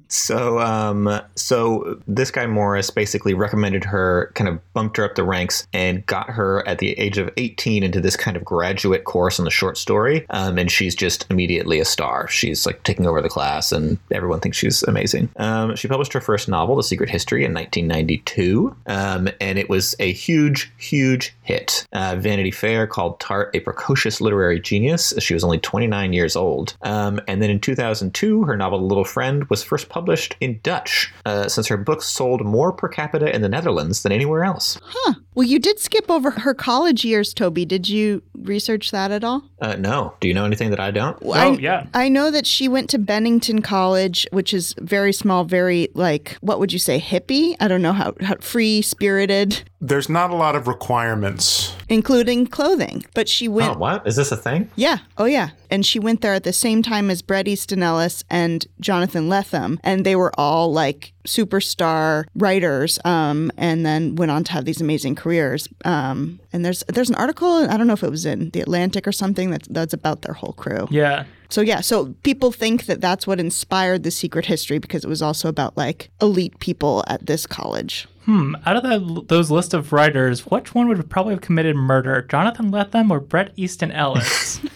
[0.08, 5.23] So, um, so this guy Morris basically recommended her, kind of bumped her up the
[5.23, 9.39] ranks, and got her at the age of 18 into this kind of graduate course
[9.39, 10.25] on the short story.
[10.29, 12.27] Um, and she's just immediately a star.
[12.27, 15.29] She's like taking over the class, and everyone thinks she's amazing.
[15.38, 19.95] Um, she published her first novel, The Secret History, in 1992, um, and it was
[19.99, 21.86] a huge, huge hit.
[21.93, 25.13] Uh, Vanity Fair called Tartt a precocious literary genius.
[25.19, 26.75] She was only 29 years old.
[26.81, 31.13] Um, and then in 2002, her novel The Little Friend was first published in Dutch,
[31.26, 34.80] uh, since her books sold more per capita in the Netherlands than anywhere else.
[34.84, 35.13] Huh.
[35.36, 37.65] Well, you did skip over her college years, Toby.
[37.65, 39.43] Did you research that at all?
[39.62, 40.13] Uh, no.
[40.19, 41.21] Do you know anything that I don't?
[41.21, 41.88] Well, Oh, I, yeah.
[41.93, 46.60] I know that she went to Bennington College, which is very small, very like what
[46.60, 47.56] would you say, hippie?
[47.60, 51.75] I don't know how, how free spirited, There's not a lot of requirements.
[51.89, 53.05] including clothing.
[53.13, 54.07] But she went Oh, what?
[54.07, 54.69] Is this a thing?
[54.75, 54.99] Yeah.
[55.17, 55.49] Oh, yeah.
[55.69, 59.77] And she went there at the same time as Bret Easton Ellis and Jonathan Lethem,
[59.83, 64.81] and they were all like superstar writers, um, and then went on to have these
[64.81, 65.67] amazing careers.
[65.83, 69.07] Um, and there's there's an article I don't know if it was in the Atlantic
[69.07, 70.88] or something that's that's about their whole crew.
[70.89, 71.25] Yeah.
[71.49, 75.21] So yeah, so people think that that's what inspired the Secret History because it was
[75.21, 78.07] also about like elite people at this college.
[78.25, 78.55] Hmm.
[78.65, 82.23] Out of that, those list of writers, which one would probably have committed murder?
[82.23, 84.59] Jonathan Lethem or Bret Easton Ellis?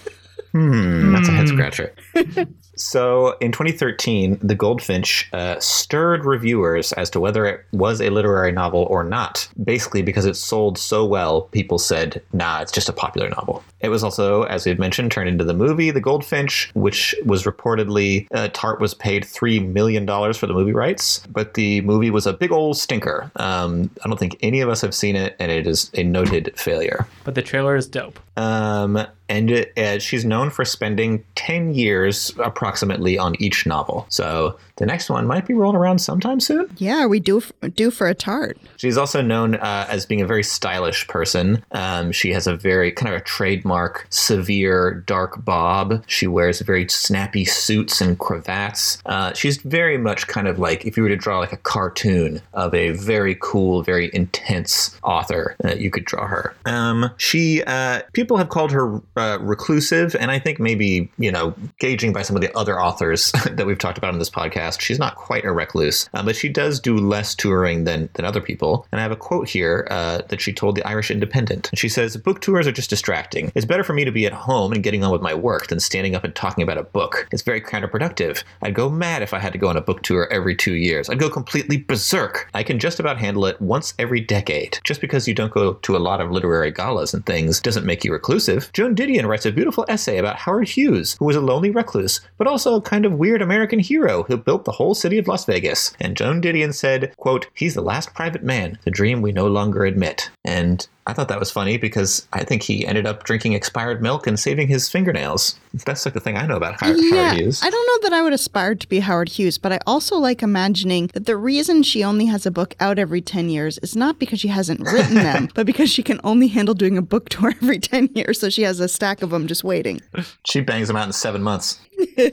[0.52, 1.94] Hmm, that's a head scratcher.
[2.80, 8.52] so, in 2013, The Goldfinch uh, stirred reviewers as to whether it was a literary
[8.52, 9.48] novel or not.
[9.64, 13.64] Basically, because it sold so well, people said, nah, it's just a popular novel.
[13.82, 17.44] It was also, as we had mentioned, turned into the movie The Goldfinch, which was
[17.44, 22.26] reportedly, uh, Tartt was paid $3 million for the movie rights, but the movie was
[22.26, 23.32] a big old stinker.
[23.36, 26.54] Um, I don't think any of us have seen it, and it is a noted
[26.56, 27.08] failure.
[27.24, 28.20] but the trailer is dope.
[28.38, 32.69] Um, and it, uh, she's known for spending 10 years approximately
[33.18, 34.06] on each novel.
[34.10, 36.70] So the next one might be rolling around sometime soon.
[36.78, 37.42] Yeah, we do
[37.76, 38.58] due for a tart?
[38.78, 41.64] She's also known uh, as being a very stylish person.
[41.72, 46.04] Um, she has a very kind of a trademark severe dark bob.
[46.08, 49.02] She wears very snappy suits and cravats.
[49.06, 52.42] Uh, she's very much kind of like if you were to draw like a cartoon
[52.54, 56.56] of a very cool, very intense author, uh, you could draw her.
[56.66, 61.54] Um, she uh, people have called her uh, reclusive, and I think maybe you know
[61.80, 65.00] gauging by some of the other authors that we've talked about in this podcast, she's
[65.00, 68.86] not quite a recluse, uh, but she does do less touring than, than other people.
[68.92, 71.70] And I have a quote here uh, that she told the Irish Independent.
[71.76, 73.52] She says, Book tours are just distracting.
[73.56, 75.80] It's better for me to be at home and getting on with my work than
[75.80, 77.28] standing up and talking about a book.
[77.32, 78.44] It's very counterproductive.
[78.62, 81.10] I'd go mad if I had to go on a book tour every two years.
[81.10, 82.50] I'd go completely berserk.
[82.54, 84.80] I can just about handle it once every decade.
[84.84, 88.04] Just because you don't go to a lot of literary galas and things doesn't make
[88.04, 88.70] you reclusive.
[88.74, 92.48] Joan Didion writes a beautiful essay about Howard Hughes, who was a lonely recluse, but
[92.48, 95.94] also a kind of weird American hero who built the whole city of Las Vegas.
[96.00, 99.86] And Joan Didion said, quote, he's the last private man, the dream we no longer
[99.86, 100.30] admit.
[100.46, 104.28] And I thought that was funny because I think he ended up drinking expired milk
[104.28, 105.60] and saving his fingernails.
[105.74, 107.64] That's like the thing I know about Howard, yeah, Howard Hughes.
[107.64, 110.44] I don't know that I would aspire to be Howard Hughes, but I also like
[110.44, 114.20] imagining that the reason she only has a book out every 10 years is not
[114.20, 117.54] because she hasn't written them, but because she can only handle doing a book tour
[117.62, 118.40] every 10 years.
[118.40, 120.02] So she has a stack of them just waiting.
[120.46, 121.80] She bangs them out in seven months.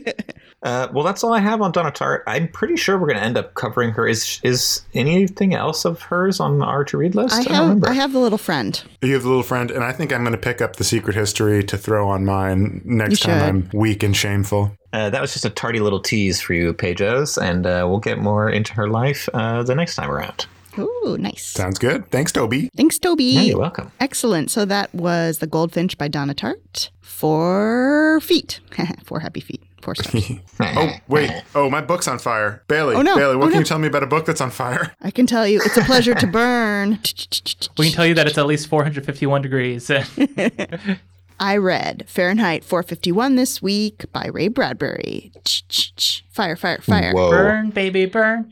[0.62, 2.23] Uh, well, that's all I have on Donna Tartt.
[2.27, 4.07] I'm pretty sure we're going to end up covering her.
[4.07, 7.35] Is is anything else of hers on our to read list?
[7.35, 7.88] I don't have remember.
[7.88, 8.83] I have the little friend.
[9.03, 11.14] You have the little friend, and I think I'm going to pick up the secret
[11.14, 13.69] history to throw on mine next time.
[13.73, 14.77] I'm weak and shameful.
[14.92, 18.19] Uh, that was just a tardy little tease for you, Pejos, and uh, we'll get
[18.19, 20.47] more into her life uh, the next time around.
[20.79, 21.47] Ooh, nice.
[21.47, 22.11] Sounds good.
[22.11, 22.71] Thanks, Toby.
[22.77, 23.25] Thanks, Toby.
[23.25, 23.90] Yeah, you're welcome.
[24.01, 24.51] Excellent.
[24.51, 26.90] So that was The Goldfinch by Donna Tartt.
[27.01, 28.61] Four feet.
[29.05, 29.62] Four happy feet.
[29.87, 30.31] Four stars.
[30.61, 31.31] Oh, wait.
[31.55, 32.62] Oh, my book's on fire.
[32.66, 33.14] Bailey, Oh, no.
[33.16, 33.59] Bailey, what Oh, can no.
[33.61, 34.92] you tell me about a book that's on fire?
[35.01, 36.99] I can tell you, it's a pleasure to burn.
[37.79, 39.88] We can tell you that it's at least 451 degrees.
[41.38, 45.31] I read Fahrenheit 451 this week by Ray Bradbury.
[46.33, 47.12] Fire, fire, fire.
[47.12, 47.31] Whoa.
[47.31, 48.51] burn, baby, burn.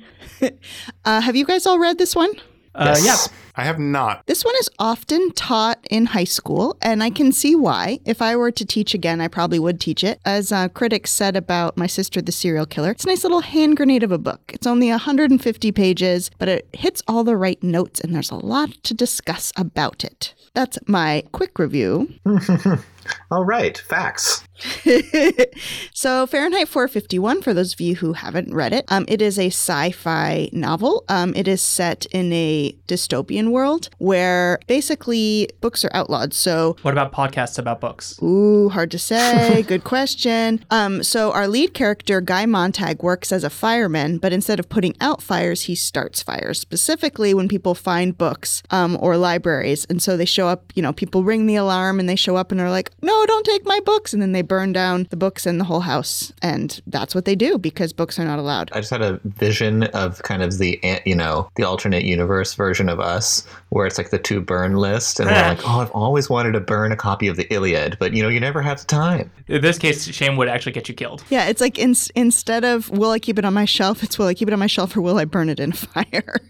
[1.05, 2.31] Uh, have you guys all read this one?
[2.77, 3.17] Uh, yeah.
[3.57, 4.27] I have not.
[4.27, 8.01] This one is often taught in high school, and I can see why.
[8.05, 10.21] If I were to teach again, I probably would teach it.
[10.25, 13.77] As uh, critics said about My Sister the Serial Killer, it's a nice little hand
[13.77, 14.51] grenade of a book.
[14.53, 18.71] It's only 150 pages, but it hits all the right notes, and there's a lot
[18.85, 20.35] to discuss about it.
[20.55, 22.13] That's my quick review.
[23.31, 24.45] All right, facts.
[25.93, 29.49] so Fahrenheit 451, for those of you who haven't read it, um, it is a
[29.49, 31.05] sci-fi novel.
[31.09, 36.33] Um, it is set in a dystopian world where basically books are outlawed.
[36.35, 38.21] So What about podcasts about books?
[38.23, 39.63] Ooh, hard to say.
[39.67, 40.65] Good question.
[40.71, 44.95] Um, so our lead character, Guy Montag, works as a fireman, but instead of putting
[45.01, 46.61] out fires, he starts fires.
[46.61, 50.73] Specifically, when people find books um, or libraries, and so they show up.
[50.75, 53.45] You know, people ring the alarm, and they show up, and are like, "No, don't
[53.45, 56.81] take my books," and then they burn down the books and the whole house, and
[56.87, 58.71] that's what they do because books are not allowed.
[58.73, 62.89] I just had a vision of kind of the you know the alternate universe version
[62.89, 65.49] of us, where it's like the two burn list, and we're ah.
[65.49, 68.29] like, oh, I've always wanted to burn a copy of the Iliad, but you know
[68.31, 69.31] you never have the time.
[69.49, 71.23] In this case, shame would actually get you killed.
[71.29, 74.27] Yeah, it's like in, instead of "Will I keep it on my shelf?" it's "Will
[74.27, 76.41] I keep it on my shelf or will I burn it in fire?"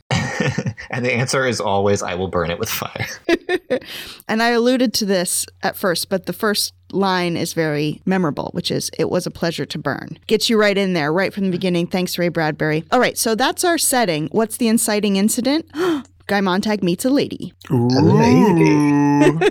[0.90, 3.06] and the answer is always, I will burn it with fire.
[4.28, 8.70] And I alluded to this at first, but the first line is very memorable, which
[8.70, 11.48] is "It was a pleasure to burn." Gets you right in there, right from the
[11.48, 11.52] mm-hmm.
[11.52, 11.86] beginning.
[11.88, 12.84] Thanks, Ray Bradbury.
[12.90, 14.28] All right, so that's our setting.
[14.32, 15.70] What's the inciting incident?
[16.26, 17.52] Guy Montag meets a lady.
[17.70, 19.40] Ooh.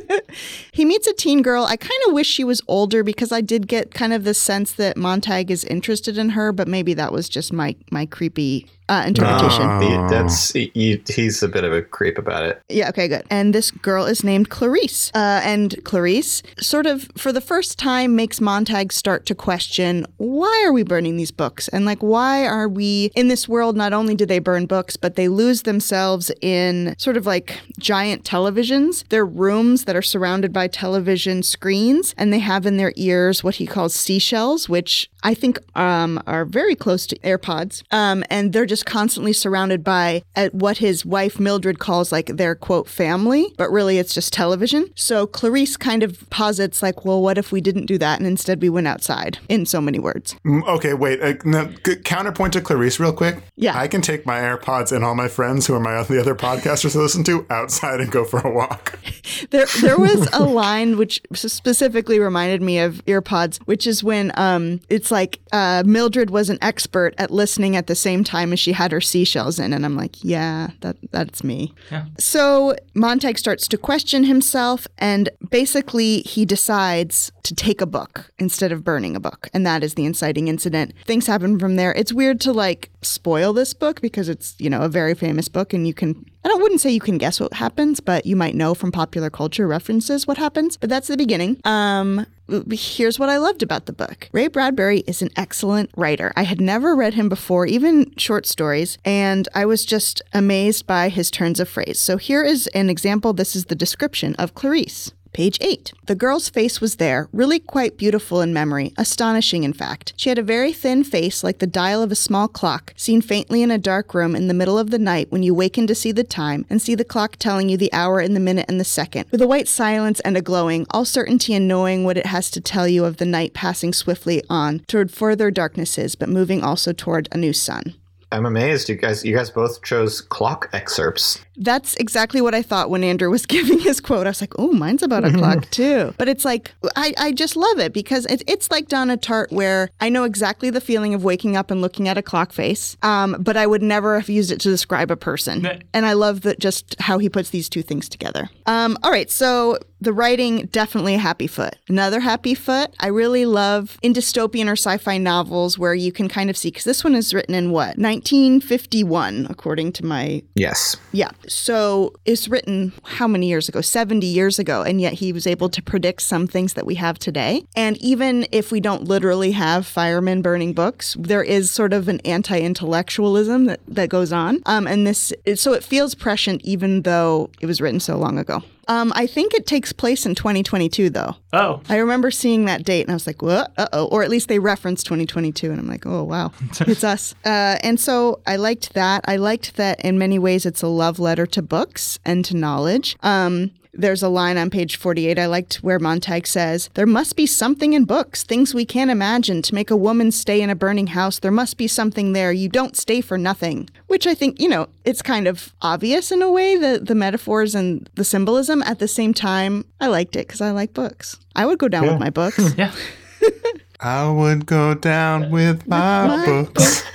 [0.71, 1.65] He meets a teen girl.
[1.65, 4.71] I kind of wish she was older because I did get kind of the sense
[4.73, 9.03] that Montag is interested in her, but maybe that was just my my creepy uh,
[9.07, 9.63] interpretation.
[9.63, 9.79] Oh.
[9.79, 12.61] He- That's he, he's a bit of a creep about it.
[12.69, 13.23] Yeah, okay, good.
[13.29, 15.11] And this girl is named Clarisse.
[15.13, 20.63] Uh, and Clarisse, sort of for the first time, makes Montag start to question why
[20.65, 21.67] are we burning these books?
[21.69, 23.75] And like, why are we in this world?
[23.77, 28.23] Not only do they burn books, but they lose themselves in sort of like giant
[28.23, 29.03] televisions.
[29.09, 33.55] They're rooms that are surrounded by television screens, and they have in their ears what
[33.55, 37.83] he calls seashells, which I think um, are very close to AirPods.
[37.91, 42.87] Um, and they're just constantly surrounded by what his wife Mildred calls like their quote
[42.87, 44.89] family, but really it's just television.
[44.95, 48.61] So Clarisse kind of posits like, well, what if we didn't do that and instead
[48.61, 49.39] we went outside?
[49.49, 50.35] In so many words.
[50.45, 51.21] Mm, okay, wait.
[51.21, 51.67] Uh, no,
[52.03, 53.43] counterpoint to Clarisse, real quick.
[53.55, 53.77] Yeah.
[53.77, 56.93] I can take my AirPods and all my friends who are my the other podcasters
[56.93, 58.99] to listen to outside and go for a walk.
[59.49, 64.81] There, there was a line which specifically reminded me of earpods, which is when um,
[64.89, 68.71] it's like uh, Mildred was an expert at listening at the same time as she
[68.71, 71.73] had her seashells in, and I'm like, yeah, that that's me.
[71.91, 72.05] Yeah.
[72.17, 78.71] So Montag starts to question himself, and basically he decides to take a book instead
[78.71, 79.49] of burning a book.
[79.53, 80.93] And that is the inciting incident.
[81.05, 81.93] Things happen from there.
[81.93, 85.73] It's weird to like spoil this book because it's, you know, a very famous book
[85.73, 88.73] and you can I wouldn't say you can guess what happens, but you might know
[88.73, 90.77] from popular culture references what happens.
[90.77, 91.59] But that's the beginning.
[91.63, 92.25] Um,
[92.71, 94.29] here's what I loved about the book.
[94.31, 96.33] Ray Bradbury is an excellent writer.
[96.35, 101.09] I had never read him before, even short stories, and I was just amazed by
[101.09, 101.99] his turns of phrase.
[101.99, 103.33] So here is an example.
[103.33, 105.11] This is the description of Clarisse.
[105.33, 105.93] Page 8.
[106.05, 110.13] The girl's face was there, really quite beautiful in memory, astonishing in fact.
[110.15, 113.63] She had a very thin face like the dial of a small clock, seen faintly
[113.63, 116.11] in a dark room in the middle of the night when you waken to see
[116.11, 118.85] the time and see the clock telling you the hour and the minute and the
[118.85, 122.51] second, with a white silence and a glowing, all certainty in knowing what it has
[122.51, 126.93] to tell you of the night passing swiftly on toward further darknesses, but moving also
[126.93, 127.95] toward a new sun.
[128.33, 131.39] I'm amazed you guys you guys both chose clock excerpts.
[131.55, 134.25] That's exactly what I thought when Andrew was giving his quote.
[134.25, 136.13] I was like, oh, mine's about a clock too.
[136.17, 139.89] But it's like, I, I just love it because it, it's like Donna Tartt, where
[140.01, 143.35] I know exactly the feeling of waking up and looking at a clock face, um,
[143.39, 145.83] but I would never have used it to describe a person.
[145.93, 148.49] And I love that just how he puts these two things together.
[148.65, 151.75] Um, all right, so the writing definitely a happy foot.
[151.87, 152.93] Another happy foot.
[152.99, 156.83] I really love in dystopian or sci-fi novels where you can kind of see because
[156.83, 160.95] this one is written in what 1951, according to my Yes.
[161.11, 161.31] yeah.
[161.47, 163.81] So it's written how many years ago?
[163.81, 164.81] 70 years ago.
[164.81, 167.65] And yet he was able to predict some things that we have today.
[167.75, 172.19] And even if we don't literally have firemen burning books, there is sort of an
[172.21, 174.61] anti intellectualism that, that goes on.
[174.65, 178.63] Um, and this, so it feels prescient even though it was written so long ago.
[178.87, 181.35] Um, I think it takes place in 2022, though.
[181.53, 183.41] Oh, I remember seeing that date and I was like?
[183.43, 184.05] Uh oh.
[184.07, 185.71] Or at least they referenced 2022.
[185.71, 187.33] And I'm like, oh, wow, it's us.
[187.45, 189.23] Uh, and so I liked that.
[189.27, 193.17] I liked that in many ways it's a love letter to books and to knowledge.
[193.21, 197.45] Um, there's a line on page 48 I liked where Montag says, There must be
[197.45, 199.61] something in books, things we can't imagine.
[199.61, 202.51] To make a woman stay in a burning house, there must be something there.
[202.51, 203.89] You don't stay for nothing.
[204.07, 207.75] Which I think, you know, it's kind of obvious in a way, the, the metaphors
[207.75, 208.81] and the symbolism.
[208.83, 211.37] At the same time, I liked it because I like books.
[211.55, 212.59] I would go down with my books.
[212.77, 212.93] yeah.
[214.03, 217.05] I would go down with my, my books.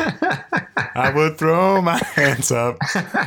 [0.94, 2.78] I would throw my hands up,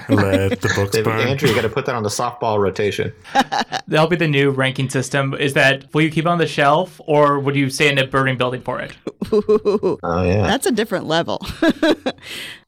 [0.10, 1.28] let the books David, burn.
[1.28, 3.14] Andrew, you got to put that on the softball rotation.
[3.88, 5.34] That'll be the new ranking system.
[5.36, 8.08] Is that will you keep it on the shelf or would you stay in a
[8.08, 8.94] burning building for it?
[9.32, 10.48] Oh yeah.
[10.48, 11.46] That's a different level.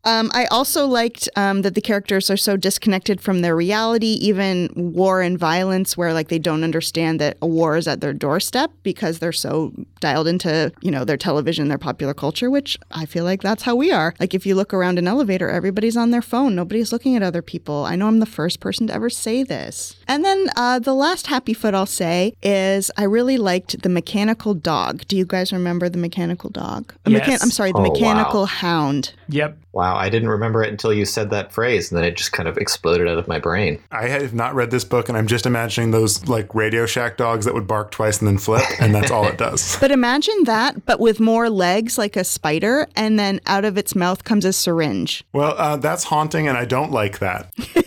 [0.05, 4.69] um, I also liked um, that the characters are so disconnected from their reality, even
[4.75, 8.71] war and violence, where like they don't understand that a war is at their doorstep
[8.83, 9.73] because they're so
[10.07, 12.49] dialed into you know their television, their popular culture.
[12.49, 14.13] Which I feel like that's how we are.
[14.19, 16.55] Like if you look around an elevator, everybody's on their phone.
[16.55, 17.85] Nobody's looking at other people.
[17.85, 19.95] I know I'm the first person to ever say this.
[20.07, 24.53] And then uh, the last happy foot I'll say is I really liked the mechanical
[24.53, 25.03] dog.
[25.07, 26.93] Do you guys remember the mechanical dog?
[27.05, 27.41] A Yes.
[27.43, 27.93] I'm sorry, the Oh, wow.
[27.93, 29.13] mechanical hound.
[29.29, 29.57] Yep.
[29.71, 32.47] Wow, I didn't remember it until you said that phrase, and then it just kind
[32.47, 33.79] of exploded out of my brain.
[33.91, 37.45] I have not read this book, and I'm just imagining those like Radio Shack dogs
[37.45, 39.77] that would bark twice and then flip, and that's all it does.
[39.83, 43.95] But imagine that, but with more legs like a spider, and then out of its
[43.95, 45.23] mouth comes a syringe.
[45.31, 47.53] Well, uh, that's haunting, and I don't like that.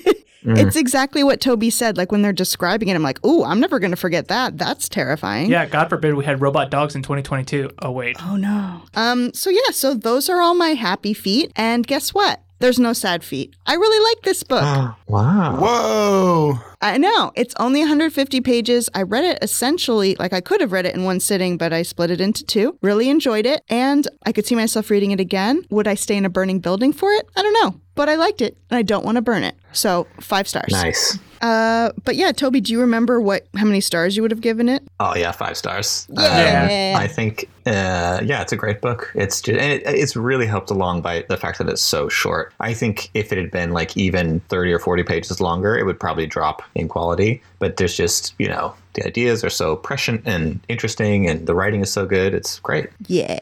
[0.48, 1.96] It's exactly what Toby said.
[1.96, 4.56] Like when they're describing it, I'm like, ooh, I'm never going to forget that.
[4.56, 5.50] That's terrifying.
[5.50, 7.72] Yeah, God forbid we had robot dogs in 2022.
[7.80, 8.16] Oh, wait.
[8.22, 8.82] Oh no.
[8.94, 9.34] Um.
[9.34, 9.72] So yeah.
[9.72, 12.40] So those are all my happy feet, and guess what?
[12.58, 13.54] There's no sad feet.
[13.66, 14.62] I really like this book.
[15.06, 15.56] wow.
[15.58, 16.58] Whoa!
[16.80, 17.32] I know.
[17.34, 18.88] It's only 150 pages.
[18.94, 21.82] I read it essentially, like I could have read it in one sitting, but I
[21.82, 22.78] split it into two.
[22.82, 23.62] Really enjoyed it.
[23.68, 25.64] And I could see myself reading it again.
[25.70, 27.26] Would I stay in a burning building for it?
[27.36, 27.80] I don't know.
[27.94, 29.56] But I liked it and I don't want to burn it.
[29.72, 30.70] So five stars.
[30.70, 31.18] Nice.
[31.40, 34.68] Uh, but yeah, Toby, do you remember what how many stars you would have given
[34.68, 34.82] it?
[35.00, 36.06] Oh yeah, five stars.
[36.10, 36.94] Yeah.
[36.94, 39.10] Um, I think uh, yeah, it's a great book.
[39.14, 42.52] It's just and it, it's really helped along by the fact that it's so short.
[42.60, 45.98] I think if it had been like even thirty or forty pages longer, it would
[45.98, 47.42] probably drop in quality.
[47.58, 51.80] But there's just you know the ideas are so prescient and interesting, and the writing
[51.80, 52.34] is so good.
[52.34, 52.88] It's great.
[53.08, 53.38] Yeah.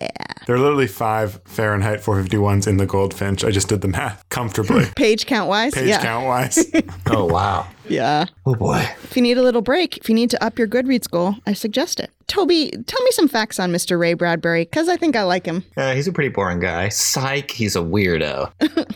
[0.46, 3.44] There are literally five Fahrenheit 451s in the Goldfinch.
[3.44, 5.72] I just did the math comfortably, Page count wise?
[5.74, 6.02] page yeah.
[6.02, 6.70] count wise.
[7.06, 7.66] Oh wow.
[7.88, 8.26] Yeah.
[8.46, 8.88] Oh boy.
[9.04, 11.52] If you need a little break, if you need to up your Goodreads goal, I
[11.52, 12.10] suggest it.
[12.26, 13.98] Toby, tell me some facts on Mr.
[13.98, 15.62] Ray Bradbury, because I think I like him.
[15.76, 16.88] Uh, he's a pretty boring guy.
[16.88, 18.50] Psych, he's a weirdo.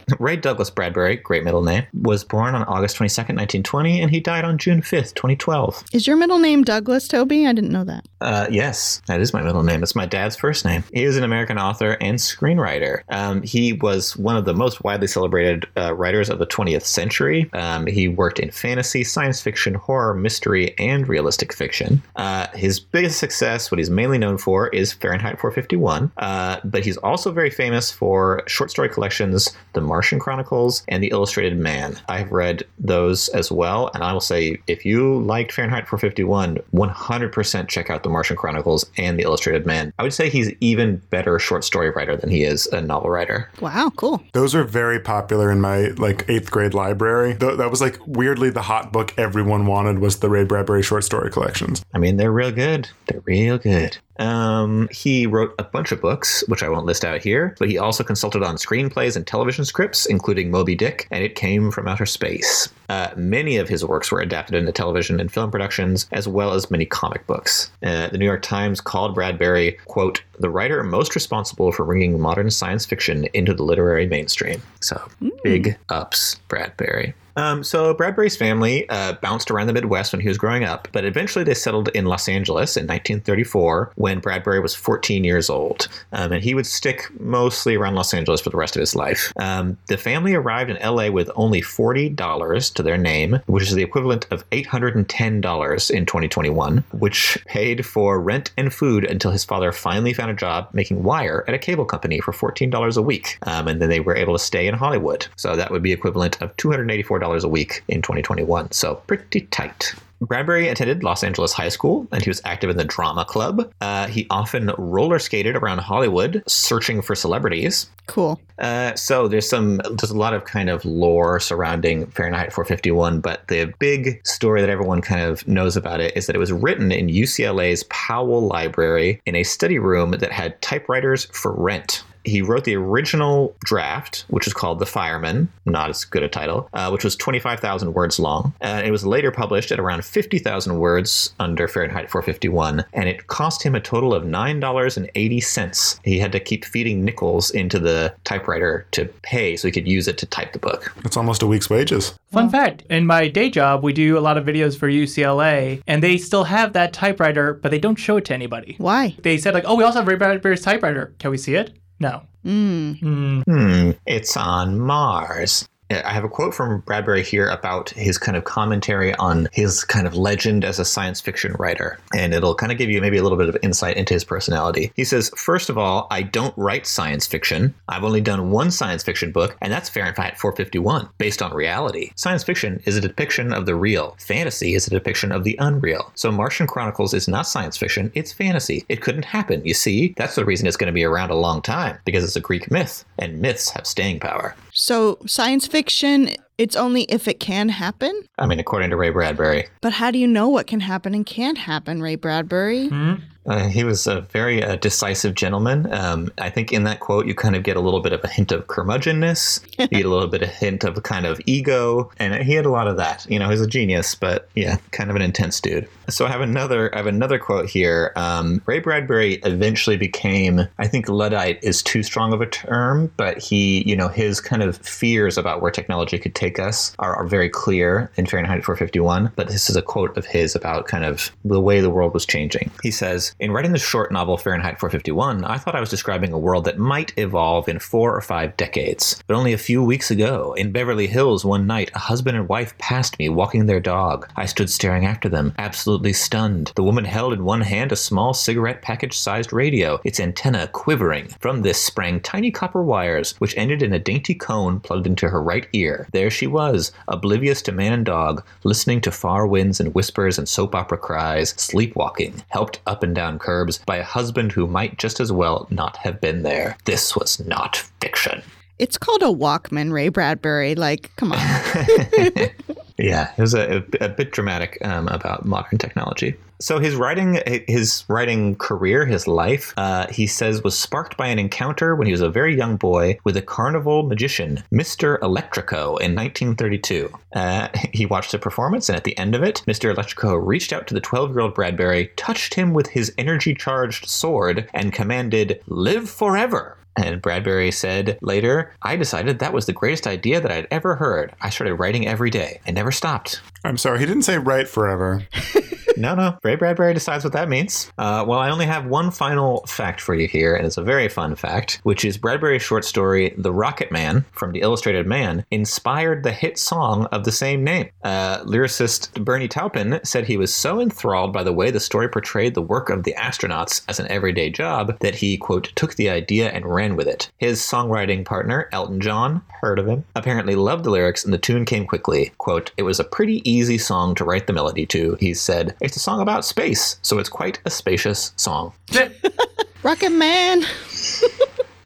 [0.19, 4.47] Ray Douglas Bradbury, great middle name, was born on August 22nd, 1920, and he died
[4.47, 5.85] on June 5th, 2012.
[5.93, 7.47] Is your middle name Douglas, Toby?
[7.47, 8.07] I didn't know that.
[8.23, 9.83] Uh, yes, that is my middle name.
[9.83, 10.83] It's my dad's first name.
[10.93, 13.03] He is an American author and screenwriter.
[13.11, 17.51] Um, he was one of the most widely celebrated uh, writers of the 20th century.
[17.53, 22.01] Um, he worked in fantasy fantasy, science fiction, horror, mystery, and realistic fiction.
[22.15, 26.97] Uh, his biggest success, what he's mainly known for, is Fahrenheit 451, uh, but he's
[26.99, 31.99] also very famous for short story collections, The Martian Chronicles and The Illustrated Man.
[32.09, 37.67] I've read those as well, and I will say if you liked Fahrenheit 451, 100%
[37.69, 39.93] check out The Martian Chronicles and The Illustrated Man.
[39.99, 43.51] I would say he's even better short story writer than he is a novel writer.
[43.61, 44.23] Wow, cool.
[44.35, 47.35] Those are very popular in my like eighth grade library.
[47.35, 51.03] Th- that was like weirdly the hot book everyone wanted was the Ray Bradbury short
[51.03, 51.83] story collections.
[51.95, 52.91] I mean, they're real good.
[53.07, 53.97] They're real good.
[54.19, 57.79] Um, he wrote a bunch of books, which I won't list out here, but he
[57.79, 62.07] also consulted on screenplays and television scripts, including Moby Dick and It Came from Outer
[62.07, 62.69] Space.
[62.89, 66.71] Uh, many of his works were adapted into television and film productions, as well as
[66.71, 67.71] many comic books.
[67.83, 72.51] Uh, the New York Times called Bradbury, quote, the writer most responsible for bringing modern
[72.51, 74.63] science fiction into the literary mainstream.
[74.81, 75.01] So,
[75.43, 77.15] big ups, Bradbury.
[77.39, 81.05] Um, so Bradbury's family uh, bounced around the Midwest when he was growing up, but
[81.05, 86.33] eventually they settled in Los Angeles in 1934 when Bradbury was 14 years old, um,
[86.33, 89.33] and he would stick mostly around Los Angeles for the rest of his life.
[89.37, 93.83] Um, the family arrived in LA with only $40 to their name, which is the
[93.83, 100.13] equivalent of $810 in 2021, which paid for rent and food until his father finally
[100.15, 103.83] found a job making wire at a cable company for $14 a week, um, and
[103.83, 105.27] then they were able to stay in Hollywood.
[105.37, 108.73] So that would be equivalent of $284 a week in 2021.
[108.73, 109.95] So pretty tight.
[110.21, 113.71] Bradbury attended Los Angeles High School and he was active in the drama club.
[113.81, 117.89] Uh, he often roller skated around Hollywood searching for celebrities.
[118.07, 118.41] Cool.
[118.59, 123.47] Uh, so there's some there's a lot of kind of lore surrounding Fahrenheit 451, but
[123.49, 126.91] the big story that everyone kind of knows about it is that it was written
[126.91, 132.65] in UCLA's Powell Library in a study room that had typewriters for rent he wrote
[132.65, 137.05] the original draft, which was called The Fireman, not as good a title, uh, which
[137.05, 138.53] was 25,000 words long.
[138.61, 143.63] Uh, it was later published at around 50,000 words under Fahrenheit 451, and it cost
[143.63, 146.01] him a total of $9.80.
[146.05, 150.09] He had to keep feeding nickels into the typewriter to pay so he could use
[150.09, 150.93] it to type the book.
[151.05, 152.15] It's almost a week's wages.
[152.33, 156.03] Fun fact in my day job, we do a lot of videos for UCLA, and
[156.03, 158.75] they still have that typewriter, but they don't show it to anybody.
[158.79, 159.17] Why?
[159.23, 161.15] They said, like, oh, we also have Ray Bradbury's typewriter.
[161.19, 161.73] Can we see it?
[162.01, 162.23] No.
[162.45, 163.43] Mm.
[163.45, 165.69] Hmm, it's on Mars.
[165.91, 170.07] I have a quote from Bradbury here about his kind of commentary on his kind
[170.07, 171.99] of legend as a science fiction writer.
[172.15, 174.93] And it'll kind of give you maybe a little bit of insight into his personality.
[174.97, 177.75] He says, First of all, I don't write science fiction.
[177.89, 182.13] I've only done one science fiction book, and that's Fahrenheit 451, based on reality.
[182.17, 186.11] Science fiction is a depiction of the real, fantasy is a depiction of the unreal.
[186.15, 188.85] So Martian Chronicles is not science fiction, it's fantasy.
[188.89, 189.65] It couldn't happen.
[189.65, 192.37] You see, that's the reason it's going to be around a long time, because it's
[192.37, 194.55] a Greek myth, and myths have staying power.
[194.81, 198.23] So, science fiction, it's only if it can happen?
[198.39, 199.67] I mean, according to Ray Bradbury.
[199.81, 202.87] But how do you know what can happen and can't happen, Ray Bradbury?
[202.87, 203.15] Hmm?
[203.49, 205.93] Uh, he was a very uh, decisive gentleman.
[205.93, 208.29] Um, I think in that quote, you kind of get a little bit of a
[208.29, 209.65] hint of curmudgeonness.
[209.79, 212.67] you get a little bit of a hint of kind of ego, and he had
[212.67, 213.27] a lot of that.
[213.29, 215.89] You know, he's a genius, but yeah, kind of an intense dude.
[216.11, 218.13] So I have another, I have another quote here.
[218.17, 223.39] Um, Ray Bradbury eventually became, I think, luddite is too strong of a term, but
[223.39, 227.27] he, you know, his kind of fears about where technology could take us are, are
[227.27, 229.33] very clear in Fahrenheit 451.
[229.37, 232.25] But this is a quote of his about kind of the way the world was
[232.27, 232.71] changing.
[232.83, 236.39] He says, in writing the short novel Fahrenheit 451, I thought I was describing a
[236.39, 239.23] world that might evolve in four or five decades.
[239.29, 242.77] But only a few weeks ago, in Beverly Hills, one night, a husband and wife
[242.79, 244.29] passed me walking their dog.
[244.35, 246.73] I stood staring after them, absolutely stunned.
[246.75, 251.29] The woman held in one hand a small cigarette package sized radio, its antenna quivering.
[251.39, 255.43] From this sprang tiny copper wires, which ended in a dainty cone plugged into her
[255.43, 256.09] right ear.
[256.13, 260.49] There she was, oblivious to man and dog, listening to far winds and whispers and
[260.49, 265.19] soap opera cries, sleepwalking, helped up and down curbs by a husband who might just
[265.19, 266.77] as well not have been there.
[266.85, 268.43] This was not fiction.
[268.79, 270.75] It's called a Walkman, Ray Bradbury.
[270.75, 271.39] Like, come on.
[272.99, 276.35] Yeah, it was a, a bit dramatic um, about modern technology.
[276.61, 281.39] So his writing, his writing career, his life, uh, he says, was sparked by an
[281.39, 285.21] encounter when he was a very young boy with a carnival magician, Mr.
[285.21, 287.09] Electrico, in 1932.
[287.33, 289.95] Uh, he watched a performance, and at the end of it, Mr.
[289.95, 295.63] Electrico reached out to the 12-year-old Bradbury, touched him with his energy-charged sword, and commanded,
[295.69, 300.67] "Live forever." And Bradbury said later, I decided that was the greatest idea that I'd
[300.71, 301.33] ever heard.
[301.41, 302.61] I started writing every day.
[302.67, 303.41] I never stopped.
[303.65, 305.25] I'm sorry, he didn't say write forever.
[305.99, 306.39] no, no.
[306.43, 307.93] Ray Bradbury decides what that means.
[307.99, 311.09] Uh, well, I only have one final fact for you here, and it's a very
[311.09, 316.23] fun fact, which is Bradbury's short story "The Rocket Man" from the Illustrated Man inspired
[316.23, 317.91] the hit song of the same name.
[318.03, 322.55] Uh, lyricist Bernie Taupin said he was so enthralled by the way the story portrayed
[322.55, 326.51] the work of the astronauts as an everyday job that he quote took the idea
[326.51, 327.31] and ran with it.
[327.39, 331.65] His songwriting partner Elton John, heard of him, apparently loved the lyrics, and the tune
[331.65, 332.33] came quickly.
[332.39, 335.17] Quote: It was a pretty easy song to write the melody to.
[335.21, 338.73] He said, "It's a song about space, so it's quite a spacious song."
[339.83, 340.63] Rocket Man.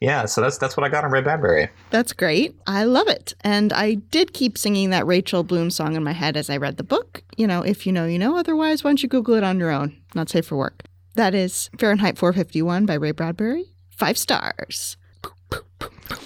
[0.03, 1.69] Yeah, so that's that's what I got on Ray Bradbury.
[1.91, 2.57] That's great.
[2.67, 3.35] I love it.
[3.43, 6.77] And I did keep singing that Rachel Bloom song in my head as I read
[6.77, 7.23] the book.
[7.37, 8.37] You know, if you know, you know.
[8.37, 9.97] Otherwise, why don't you Google it on your own?
[10.13, 10.83] Not safe for work.
[11.15, 13.67] That is Fahrenheit 451 by Ray Bradbury.
[13.91, 14.97] Five stars.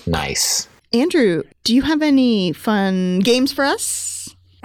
[0.06, 0.68] Nice.
[0.94, 4.05] Andrew, do you have any fun games for us?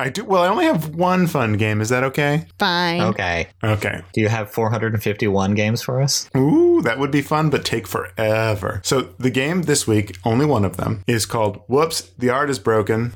[0.02, 0.26] I do.
[0.26, 1.80] Well, I only have one fun game.
[1.80, 2.48] Is that okay?
[2.58, 3.02] Fine.
[3.02, 3.48] Okay.
[3.64, 4.02] Okay.
[4.14, 6.28] Do you have 451 games for us?
[6.36, 8.82] Ooh, that would be fun, but take forever.
[8.84, 12.58] So the game this week, only one of them, is called "Whoops, the art is
[12.58, 13.14] broken."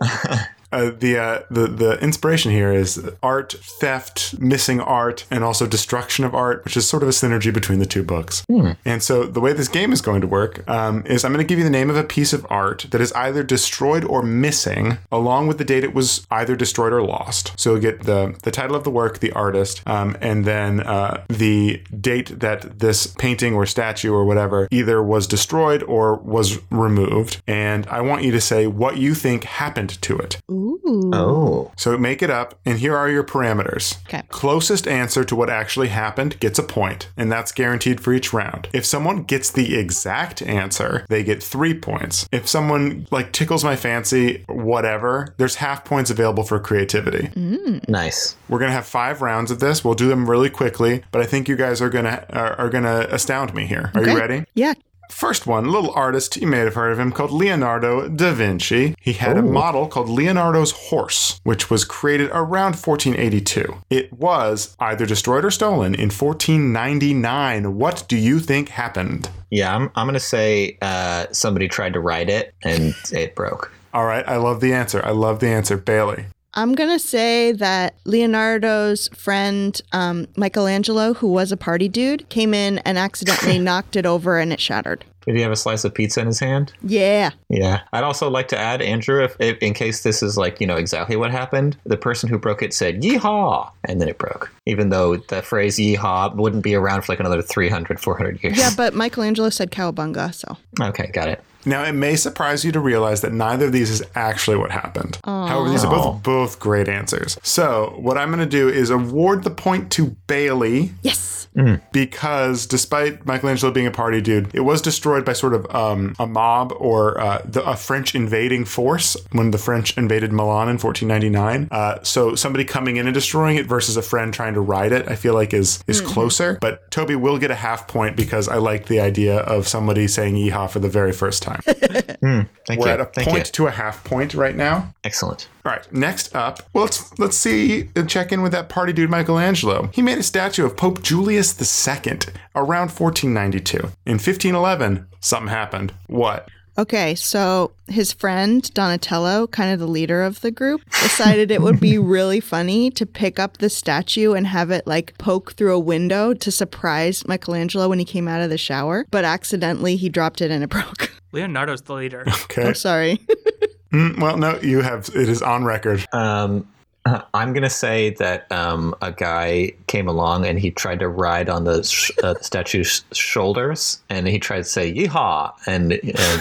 [0.74, 2.90] Uh, the uh, the the inspiration here is
[3.22, 7.52] art theft, missing art, and also destruction of art, which is sort of a synergy
[7.52, 8.44] between the two books.
[8.84, 11.48] And so the way this game is going to work um, is I'm going to
[11.48, 14.98] give you the name of a piece of art that is either destroyed or missing,
[15.12, 17.52] along with the date it was either destroyed or lost.
[17.56, 21.24] So you'll get the the title of the work, the artist, um, and then uh,
[21.28, 27.42] the date that this painting or statue or whatever either was destroyed or was removed.
[27.46, 30.40] And I want you to say what you think happened to it.
[30.50, 30.63] Ooh.
[31.12, 31.72] Oh.
[31.76, 33.98] So make it up, and here are your parameters.
[34.06, 34.22] Okay.
[34.28, 38.68] Closest answer to what actually happened gets a point, and that's guaranteed for each round.
[38.72, 42.28] If someone gets the exact answer, they get three points.
[42.32, 47.28] If someone like tickles my fancy, whatever, there's half points available for creativity.
[47.28, 47.88] Mm.
[47.88, 48.36] Nice.
[48.48, 49.84] We're gonna have five rounds of this.
[49.84, 53.06] We'll do them really quickly, but I think you guys are gonna are, are gonna
[53.10, 53.90] astound me here.
[53.94, 54.44] Are you ready?
[54.54, 54.74] Yeah.
[55.10, 58.94] First one, little artist, you may have heard of him, called Leonardo da Vinci.
[59.00, 63.76] He had a model called Leonardo's horse, which was created around 1482.
[63.90, 67.76] It was either destroyed or stolen in 1499.
[67.76, 69.30] What do you think happened?
[69.50, 73.72] Yeah, I'm, I'm going to say uh, somebody tried to ride it and it broke.
[73.92, 75.00] All right, I love the answer.
[75.04, 75.76] I love the answer.
[75.76, 76.26] Bailey.
[76.56, 82.54] I'm going to say that Leonardo's friend, um, Michelangelo, who was a party dude, came
[82.54, 85.04] in and accidentally knocked it over and it shattered.
[85.26, 86.72] Did he have a slice of pizza in his hand?
[86.82, 87.30] Yeah.
[87.48, 87.80] Yeah.
[87.92, 90.76] I'd also like to add, Andrew, if, if in case this is like, you know,
[90.76, 94.52] exactly what happened, the person who broke it said, yeehaw, and then it broke.
[94.66, 98.58] Even though the phrase yeehaw wouldn't be around for like another 300, 400 years.
[98.58, 100.56] Yeah, but Michelangelo said cowabunga, so.
[100.80, 101.42] Okay, got it.
[101.66, 105.18] Now, it may surprise you to realize that neither of these is actually what happened.
[105.24, 106.20] However, these are both oh.
[106.22, 107.38] both great answers.
[107.42, 111.43] So, what I'm going to do is award the point to Bailey Yes.
[111.92, 116.26] Because despite Michelangelo being a party dude, it was destroyed by sort of um, a
[116.26, 121.68] mob or uh, the, a French invading force when the French invaded Milan in 1499.
[121.70, 125.08] Uh, so somebody coming in and destroying it versus a friend trying to ride it,
[125.08, 126.58] I feel like is is closer.
[126.60, 130.34] But Toby will get a half point because I like the idea of somebody saying
[130.34, 131.60] "yeehaw" for the very first time.
[131.64, 132.92] Thank We're you.
[132.92, 133.52] at a Thank point you.
[133.52, 134.94] to a half point right now.
[135.04, 135.48] Excellent.
[135.64, 139.08] All right, next up, well, let's let's see and check in with that party dude
[139.08, 139.88] Michelangelo.
[139.94, 142.18] He made a statue of Pope Julius II
[142.54, 143.78] around 1492.
[144.04, 145.94] In 1511, something happened.
[146.06, 146.50] What?
[146.76, 151.78] Okay, so his friend Donatello, kind of the leader of the group, decided it would
[151.78, 155.78] be really funny to pick up the statue and have it like poke through a
[155.78, 160.42] window to surprise Michelangelo when he came out of the shower, but accidentally he dropped
[160.42, 161.12] it and it broke.
[161.32, 162.24] Leonardo's the leader.
[162.44, 162.66] Okay.
[162.66, 163.20] I'm sorry.
[163.94, 166.04] Mm, well, no, you have it is on record.
[166.12, 166.66] Um,
[167.34, 171.48] I'm going to say that um, a guy came along and he tried to ride
[171.48, 175.98] on the sh- uh, statue's shoulders and he tried to say yeehaw and, uh,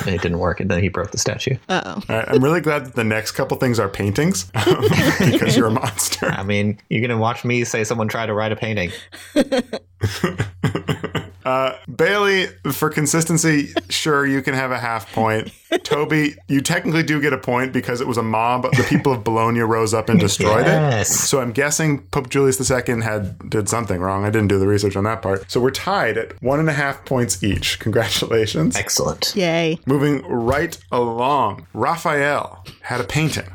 [0.08, 1.58] it didn't work and then he broke the statue.
[1.68, 2.01] Uh oh.
[2.10, 5.72] All right, I'm really glad that the next couple things are paintings because you're a
[5.72, 6.28] monster.
[6.28, 8.91] I mean, you're going to watch me say someone tried to ride a painting.
[11.46, 15.52] Uh, Bailey, for consistency, sure, you can have a half point.
[15.84, 18.64] Toby, you technically do get a point because it was a mob.
[18.76, 21.10] The people of Bologna rose up and destroyed Yes.
[21.10, 21.14] it.
[21.14, 24.24] So I'm guessing Pope Julius II had did something wrong.
[24.24, 25.50] I didn't do the research on that part.
[25.52, 27.80] So we're tied at one and a half points each.
[27.80, 28.76] Congratulations.
[28.76, 29.34] Excellent.
[29.36, 29.80] Yay.
[29.86, 33.48] Moving right along, Raphael had a painting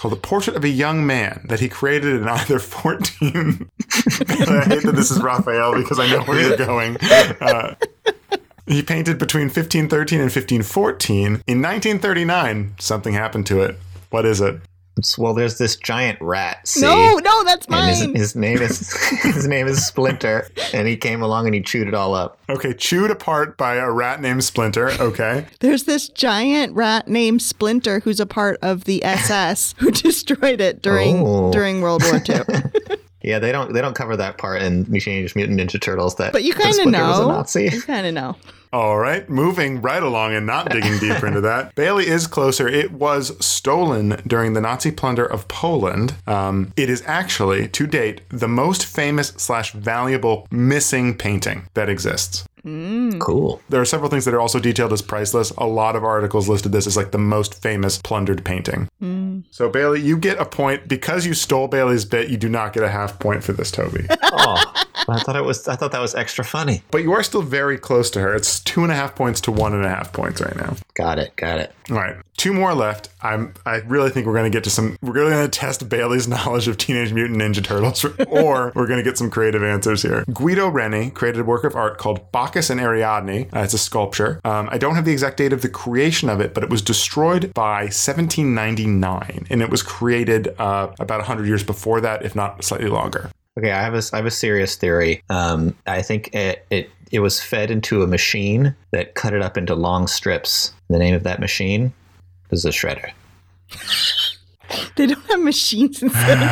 [0.00, 3.68] called The Portrait of a Young Man that he created in either 14.
[3.92, 6.96] I hate that this is Raphael because I know where you're going.
[6.96, 7.74] Uh,
[8.66, 11.26] he painted between 1513 and 1514.
[11.26, 13.78] In 1939, something happened to it.
[14.08, 14.60] What is it?
[15.18, 16.66] Well, there's this giant rat.
[16.66, 16.80] See?
[16.82, 18.14] No, no, that's And his, mine.
[18.14, 18.92] his name is
[19.22, 22.38] his name is Splinter, and he came along and he chewed it all up.
[22.48, 24.90] Okay, chewed apart by a rat named Splinter.
[25.00, 25.46] Okay.
[25.60, 30.82] There's this giant rat named Splinter who's a part of the SS who destroyed it
[30.82, 31.52] during Oh.
[31.52, 32.96] during World War II.
[33.22, 36.14] Yeah, they don't they don't cover that part in Teenage Mutant Ninja Turtles.
[36.16, 37.28] That But you kind of Splinter was a know.
[37.28, 37.64] Nazi.
[37.70, 38.36] You kind of know.
[38.72, 41.74] All right, moving right along and not digging deeper into that.
[41.80, 42.68] Bailey is closer.
[42.68, 46.14] It was stolen during the Nazi plunder of Poland.
[46.26, 52.44] Um, it is actually, to date, the most famous slash valuable missing painting that exists.
[52.62, 53.62] Cool.
[53.70, 55.50] There are several things that are also detailed as priceless.
[55.56, 58.88] A lot of articles listed this as like the most famous plundered painting.
[59.50, 62.28] So Bailey, you get a point because you stole Bailey's bit.
[62.28, 64.06] You do not get a half point for this, Toby.
[64.32, 64.62] Oh,
[65.08, 66.82] I thought it was I thought that was extra funny.
[66.92, 68.32] but you are still very close to her.
[68.34, 70.76] It's two and a half points to one and a half points right now.
[70.94, 71.34] Got it.
[71.36, 71.74] Got it.
[71.90, 73.08] All right, two more left.
[73.22, 73.54] I'm.
[73.66, 74.96] I really think we're going to get to some.
[75.02, 78.98] We're really going to test Bailey's knowledge of Teenage Mutant Ninja Turtles, or we're going
[78.98, 80.24] to get some creative answers here.
[80.32, 83.48] Guido Reni created a work of art called Bacchus and Ariadne.
[83.54, 84.40] Uh, it's a sculpture.
[84.44, 86.82] Um, I don't have the exact date of the creation of it, but it was
[86.82, 92.62] destroyed by 1799, and it was created uh, about 100 years before that, if not
[92.64, 93.30] slightly longer.
[93.58, 95.22] Okay, I have a I have a serious theory.
[95.28, 99.56] Um, I think it, it it was fed into a machine that cut it up
[99.56, 100.72] into long strips.
[100.88, 101.92] The name of that machine
[102.50, 103.10] is a shredder.
[104.94, 106.46] They don't have machines in 17.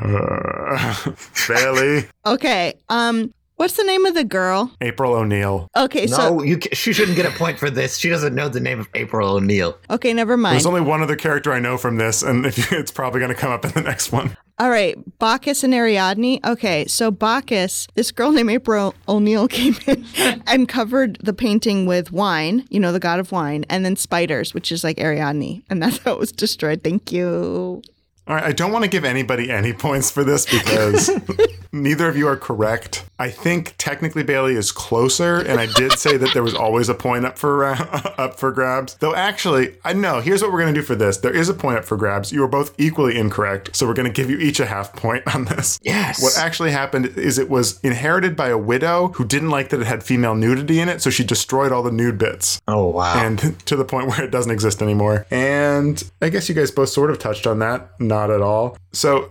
[0.00, 1.12] Uh,
[1.48, 2.74] Bailey, Okay.
[2.88, 3.34] Um.
[3.58, 4.70] What's the name of the girl?
[4.80, 5.68] April O'Neil.
[5.76, 6.06] Okay.
[6.06, 7.96] So No, you she shouldn't get a point for this.
[7.98, 9.76] She doesn't know the name of April O'Neil.
[9.90, 10.14] okay.
[10.14, 10.54] Never mind.
[10.54, 13.34] There's only one other character I know from this, and if you, it's probably going
[13.34, 14.36] to come up in the next one.
[14.60, 16.40] All right, Bacchus and Ariadne.
[16.44, 20.04] Okay, so Bacchus, this girl named April O'Neil came in
[20.46, 24.54] and covered the painting with wine, you know, the god of wine, and then spiders,
[24.54, 26.82] which is like Ariadne, and that's how it was destroyed.
[26.84, 27.82] Thank you.
[28.28, 31.10] All right, I don't want to give anybody any points for this because
[31.72, 33.06] neither of you are correct.
[33.18, 36.94] I think technically Bailey is closer, and I did say that there was always a
[36.94, 38.96] point up for uh, up for grabs.
[38.96, 40.20] Though actually, I know.
[40.20, 41.16] Here's what we're going to do for this.
[41.16, 42.30] There is a point up for grabs.
[42.30, 45.22] You are both equally incorrect, so we're going to give you each a half point
[45.34, 45.80] on this.
[45.82, 46.22] Yes.
[46.22, 49.86] What actually happened is it was inherited by a widow who didn't like that it
[49.86, 53.14] had female nudity in it, so she destroyed all the nude bits Oh wow.
[53.16, 55.26] and to the point where it doesn't exist anymore.
[55.30, 58.76] And I guess you guys both sort of touched on that, not at all.
[58.92, 59.30] So,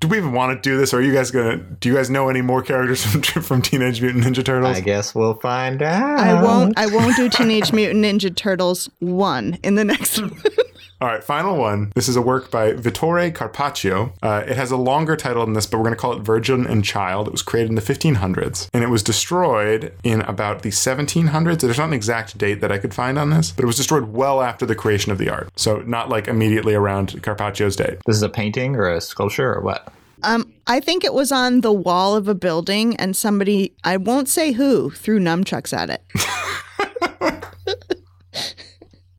[0.00, 1.56] do we even want to do this, or are you guys gonna?
[1.56, 4.76] Do you guys know any more characters from, from Teenage Mutant Ninja Turtles?
[4.76, 6.18] I guess we'll find out.
[6.18, 6.78] I won't.
[6.78, 10.36] I won't do Teenage Mutant Ninja Turtles one in the next one.
[10.98, 11.92] All right, final one.
[11.94, 14.14] This is a work by Vittore Carpaccio.
[14.22, 16.66] Uh, it has a longer title than this, but we're going to call it Virgin
[16.66, 17.28] and Child.
[17.28, 21.60] It was created in the 1500s, and it was destroyed in about the 1700s.
[21.60, 24.04] There's not an exact date that I could find on this, but it was destroyed
[24.04, 25.50] well after the creation of the art.
[25.54, 27.98] So not like immediately around Carpaccio's date.
[28.06, 29.92] This is a painting or a sculpture or what?
[30.26, 34.28] Um, I think it was on the wall of a building, and somebody, I won't
[34.28, 36.02] say who, threw nunchucks at it.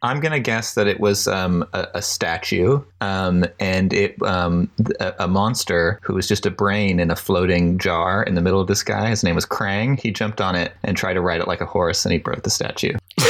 [0.03, 5.14] I'm gonna guess that it was um, a, a statue, um, and it um, a,
[5.20, 8.68] a monster who was just a brain in a floating jar in the middle of
[8.68, 9.10] the sky.
[9.10, 9.97] His name was Krang.
[9.97, 12.43] He jumped on it and tried to ride it like a horse, and he broke
[12.43, 12.93] the statue.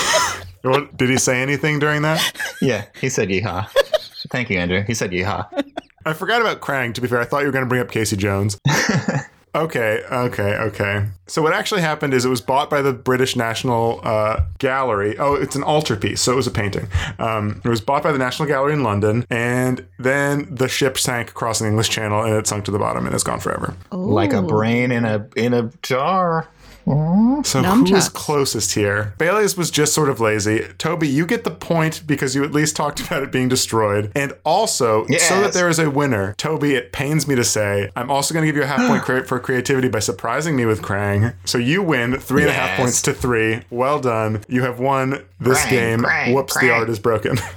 [0.64, 2.34] What, did he say anything during that?
[2.62, 3.70] Yeah, he said yeehaw.
[4.32, 4.84] Thank you, Andrew.
[4.86, 5.48] He said yeehaw.
[6.08, 7.20] I forgot about Krang, to be fair.
[7.20, 8.58] I thought you were going to bring up Casey Jones.
[9.56, 11.06] okay, okay, okay.
[11.28, 15.18] So, what actually happened is it was bought by the British National uh, Gallery.
[15.18, 16.88] Oh, it's an altarpiece, so it was a painting.
[17.20, 21.32] Um, it was bought by the National Gallery in London, and then the ship sank
[21.32, 23.76] across the English Channel and it sunk to the bottom and it's gone forever.
[23.92, 26.48] Like a brain in a in a jar.
[26.88, 27.44] Mm-hmm.
[27.44, 29.14] So, who is closest here?
[29.18, 30.66] Bailey's was just sort of lazy.
[30.78, 34.12] Toby, you get the point because you at least talked about it being destroyed.
[34.16, 38.10] And also, so that there is a winner, Toby, it pains me to say, I'm
[38.10, 40.82] also going to give you a half point credit for creativity by surprising me with
[40.82, 41.36] Krang.
[41.46, 42.80] So you win three and a half Yes.
[42.80, 43.62] points to three.
[43.70, 44.44] Well done.
[44.48, 46.00] You have won this Krang, game.
[46.00, 47.38] Krang, Whoops, the art is broken.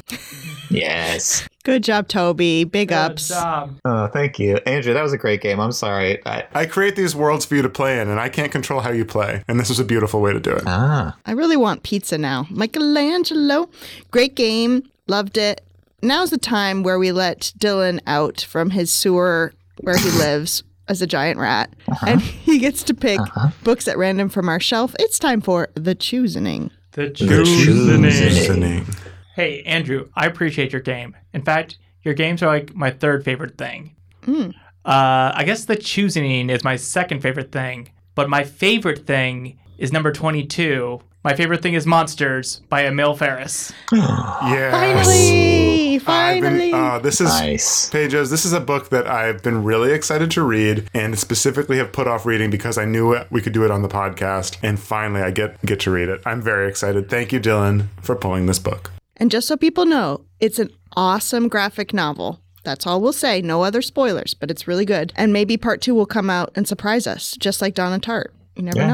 [0.72, 1.48] Yes.
[1.62, 2.64] Good job, Toby.
[2.64, 3.28] Big ups.
[3.28, 3.78] Good job.
[3.84, 4.94] Oh, thank you, Andrew.
[4.94, 5.60] That was a great game.
[5.60, 6.24] I'm sorry.
[6.26, 8.90] I, I create these worlds for you to play in, and I can't control how
[8.90, 9.44] you play.
[9.46, 10.62] And this was a beautiful way to do it.
[10.66, 12.46] ah, I really want pizza now.
[12.50, 13.68] Michelangelo.
[14.10, 14.88] Great game.
[15.06, 15.60] Loved it.
[16.02, 19.52] Now's the time where we let Dylan out from his sewer
[19.82, 21.72] where he lives as a giant rat.
[22.06, 23.20] And he gets to pick
[23.64, 24.94] books at random from our shelf.
[24.98, 26.70] It's time for the choosing.
[26.92, 28.02] The choosing.
[28.02, 28.86] choosing.
[29.34, 31.16] Hey, Andrew, I appreciate your game.
[31.32, 33.94] In fact, your games are like my third favorite thing.
[34.26, 34.42] Uh,
[34.84, 40.12] I guess the choosing is my second favorite thing, but my favorite thing is number
[40.12, 43.72] 22 My favorite thing is Monsters by Emil Ferris.
[43.92, 44.70] Yeah.
[44.70, 46.70] Finally, I've finally.
[46.70, 47.90] been, uh, this is Nice.
[47.90, 48.30] Pages.
[48.30, 52.08] This is a book that I've been really excited to read, and specifically have put
[52.08, 54.56] off reading because I knew it, we could do it on the podcast.
[54.62, 56.22] And finally, I get get to read it.
[56.24, 57.10] I'm very excited.
[57.10, 58.90] Thank you, Dylan, for pulling this book.
[59.20, 62.40] And just so people know, it's an awesome graphic novel.
[62.64, 63.40] That's all we'll say.
[63.40, 65.12] No other spoilers, but it's really good.
[65.16, 68.28] And maybe part two will come out and surprise us, just like Donna Tartt.
[68.56, 68.86] You never Yeah.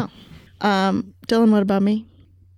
[0.61, 0.69] know.
[0.69, 2.07] Um, Dylan, what about me?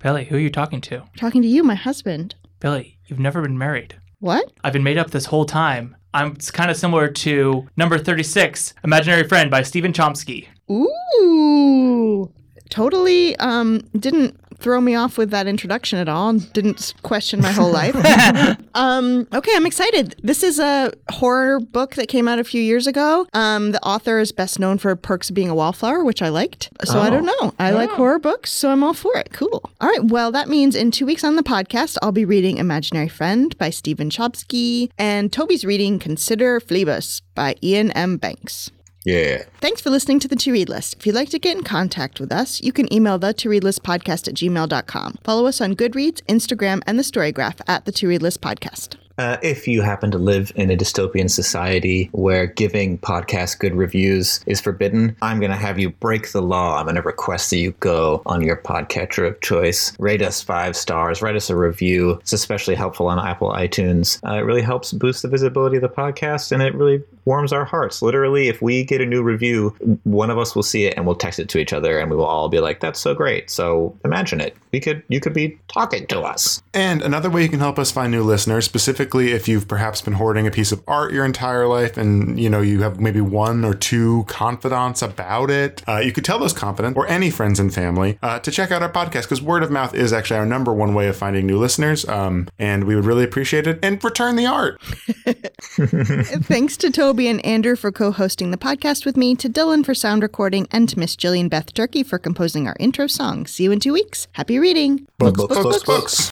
[0.00, 1.02] Billy, who are you talking to?
[1.16, 2.34] Talking to you, my husband.
[2.60, 3.96] Billy, you've never been married.
[4.20, 4.50] What?
[4.64, 5.96] I've been made up this whole time.
[6.14, 10.46] I'm it's kind of similar to number 36, Imaginary Friend by Stephen Chbosky.
[10.70, 12.32] Ooh.
[12.68, 17.70] Totally um didn't throw me off with that introduction at all didn't question my whole
[17.70, 17.94] life.
[18.74, 20.16] um okay, I'm excited.
[20.22, 23.26] This is a horror book that came out a few years ago.
[23.34, 26.70] Um the author is best known for Perks of Being a Wallflower, which I liked.
[26.84, 27.54] So I don't know.
[27.58, 29.30] I like horror books, so I'm all for it.
[29.32, 29.62] Cool.
[29.80, 33.08] All right, well that means in 2 weeks on the podcast I'll be reading Imaginary
[33.08, 38.16] Friend by Stephen Chbosky and Toby's reading Consider Phlebas by Iain M.
[38.16, 38.70] Banks.
[39.08, 39.44] Yeah.
[39.62, 40.96] Thanks for listening to the To Read List.
[40.98, 43.64] If you'd like to get in contact with us, you can email the To Read
[43.64, 45.16] List podcast at gmail.com.
[45.24, 48.97] Follow us on Goodreads, Instagram, and the Storygraph at the To Read List podcast.
[49.18, 54.40] Uh, if you happen to live in a dystopian society where giving podcasts good reviews
[54.46, 56.78] is forbidden, I'm going to have you break the law.
[56.78, 60.76] I'm going to request that you go on your podcatcher of choice, rate us five
[60.76, 62.12] stars, write us a review.
[62.20, 64.20] It's especially helpful on Apple iTunes.
[64.24, 67.64] Uh, it really helps boost the visibility of the podcast, and it really warms our
[67.64, 68.00] hearts.
[68.00, 71.16] Literally, if we get a new review, one of us will see it and we'll
[71.16, 73.96] text it to each other, and we will all be like, "That's so great!" So
[74.04, 74.56] imagine it.
[74.72, 76.62] We could, you could be talking to us.
[76.74, 80.14] And another way you can help us find new listeners, specifically if you've perhaps been
[80.14, 83.64] hoarding a piece of art your entire life and you know you have maybe one
[83.64, 87.72] or two confidants about it, uh, you could tell those confidants or any friends and
[87.72, 90.72] family uh, to check out our podcast because word of mouth is actually our number
[90.72, 92.08] one way of finding new listeners.
[92.08, 93.78] Um, and we would really appreciate it.
[93.82, 94.80] And return the art.
[96.44, 99.94] Thanks to Toby and Andrew for co hosting the podcast with me, to Dylan for
[99.94, 103.46] sound recording, and to Miss Jillian Beth Turkey for composing our intro song.
[103.46, 104.28] See you in two weeks.
[104.32, 105.06] Happy reading.
[105.18, 106.26] Books, books, books.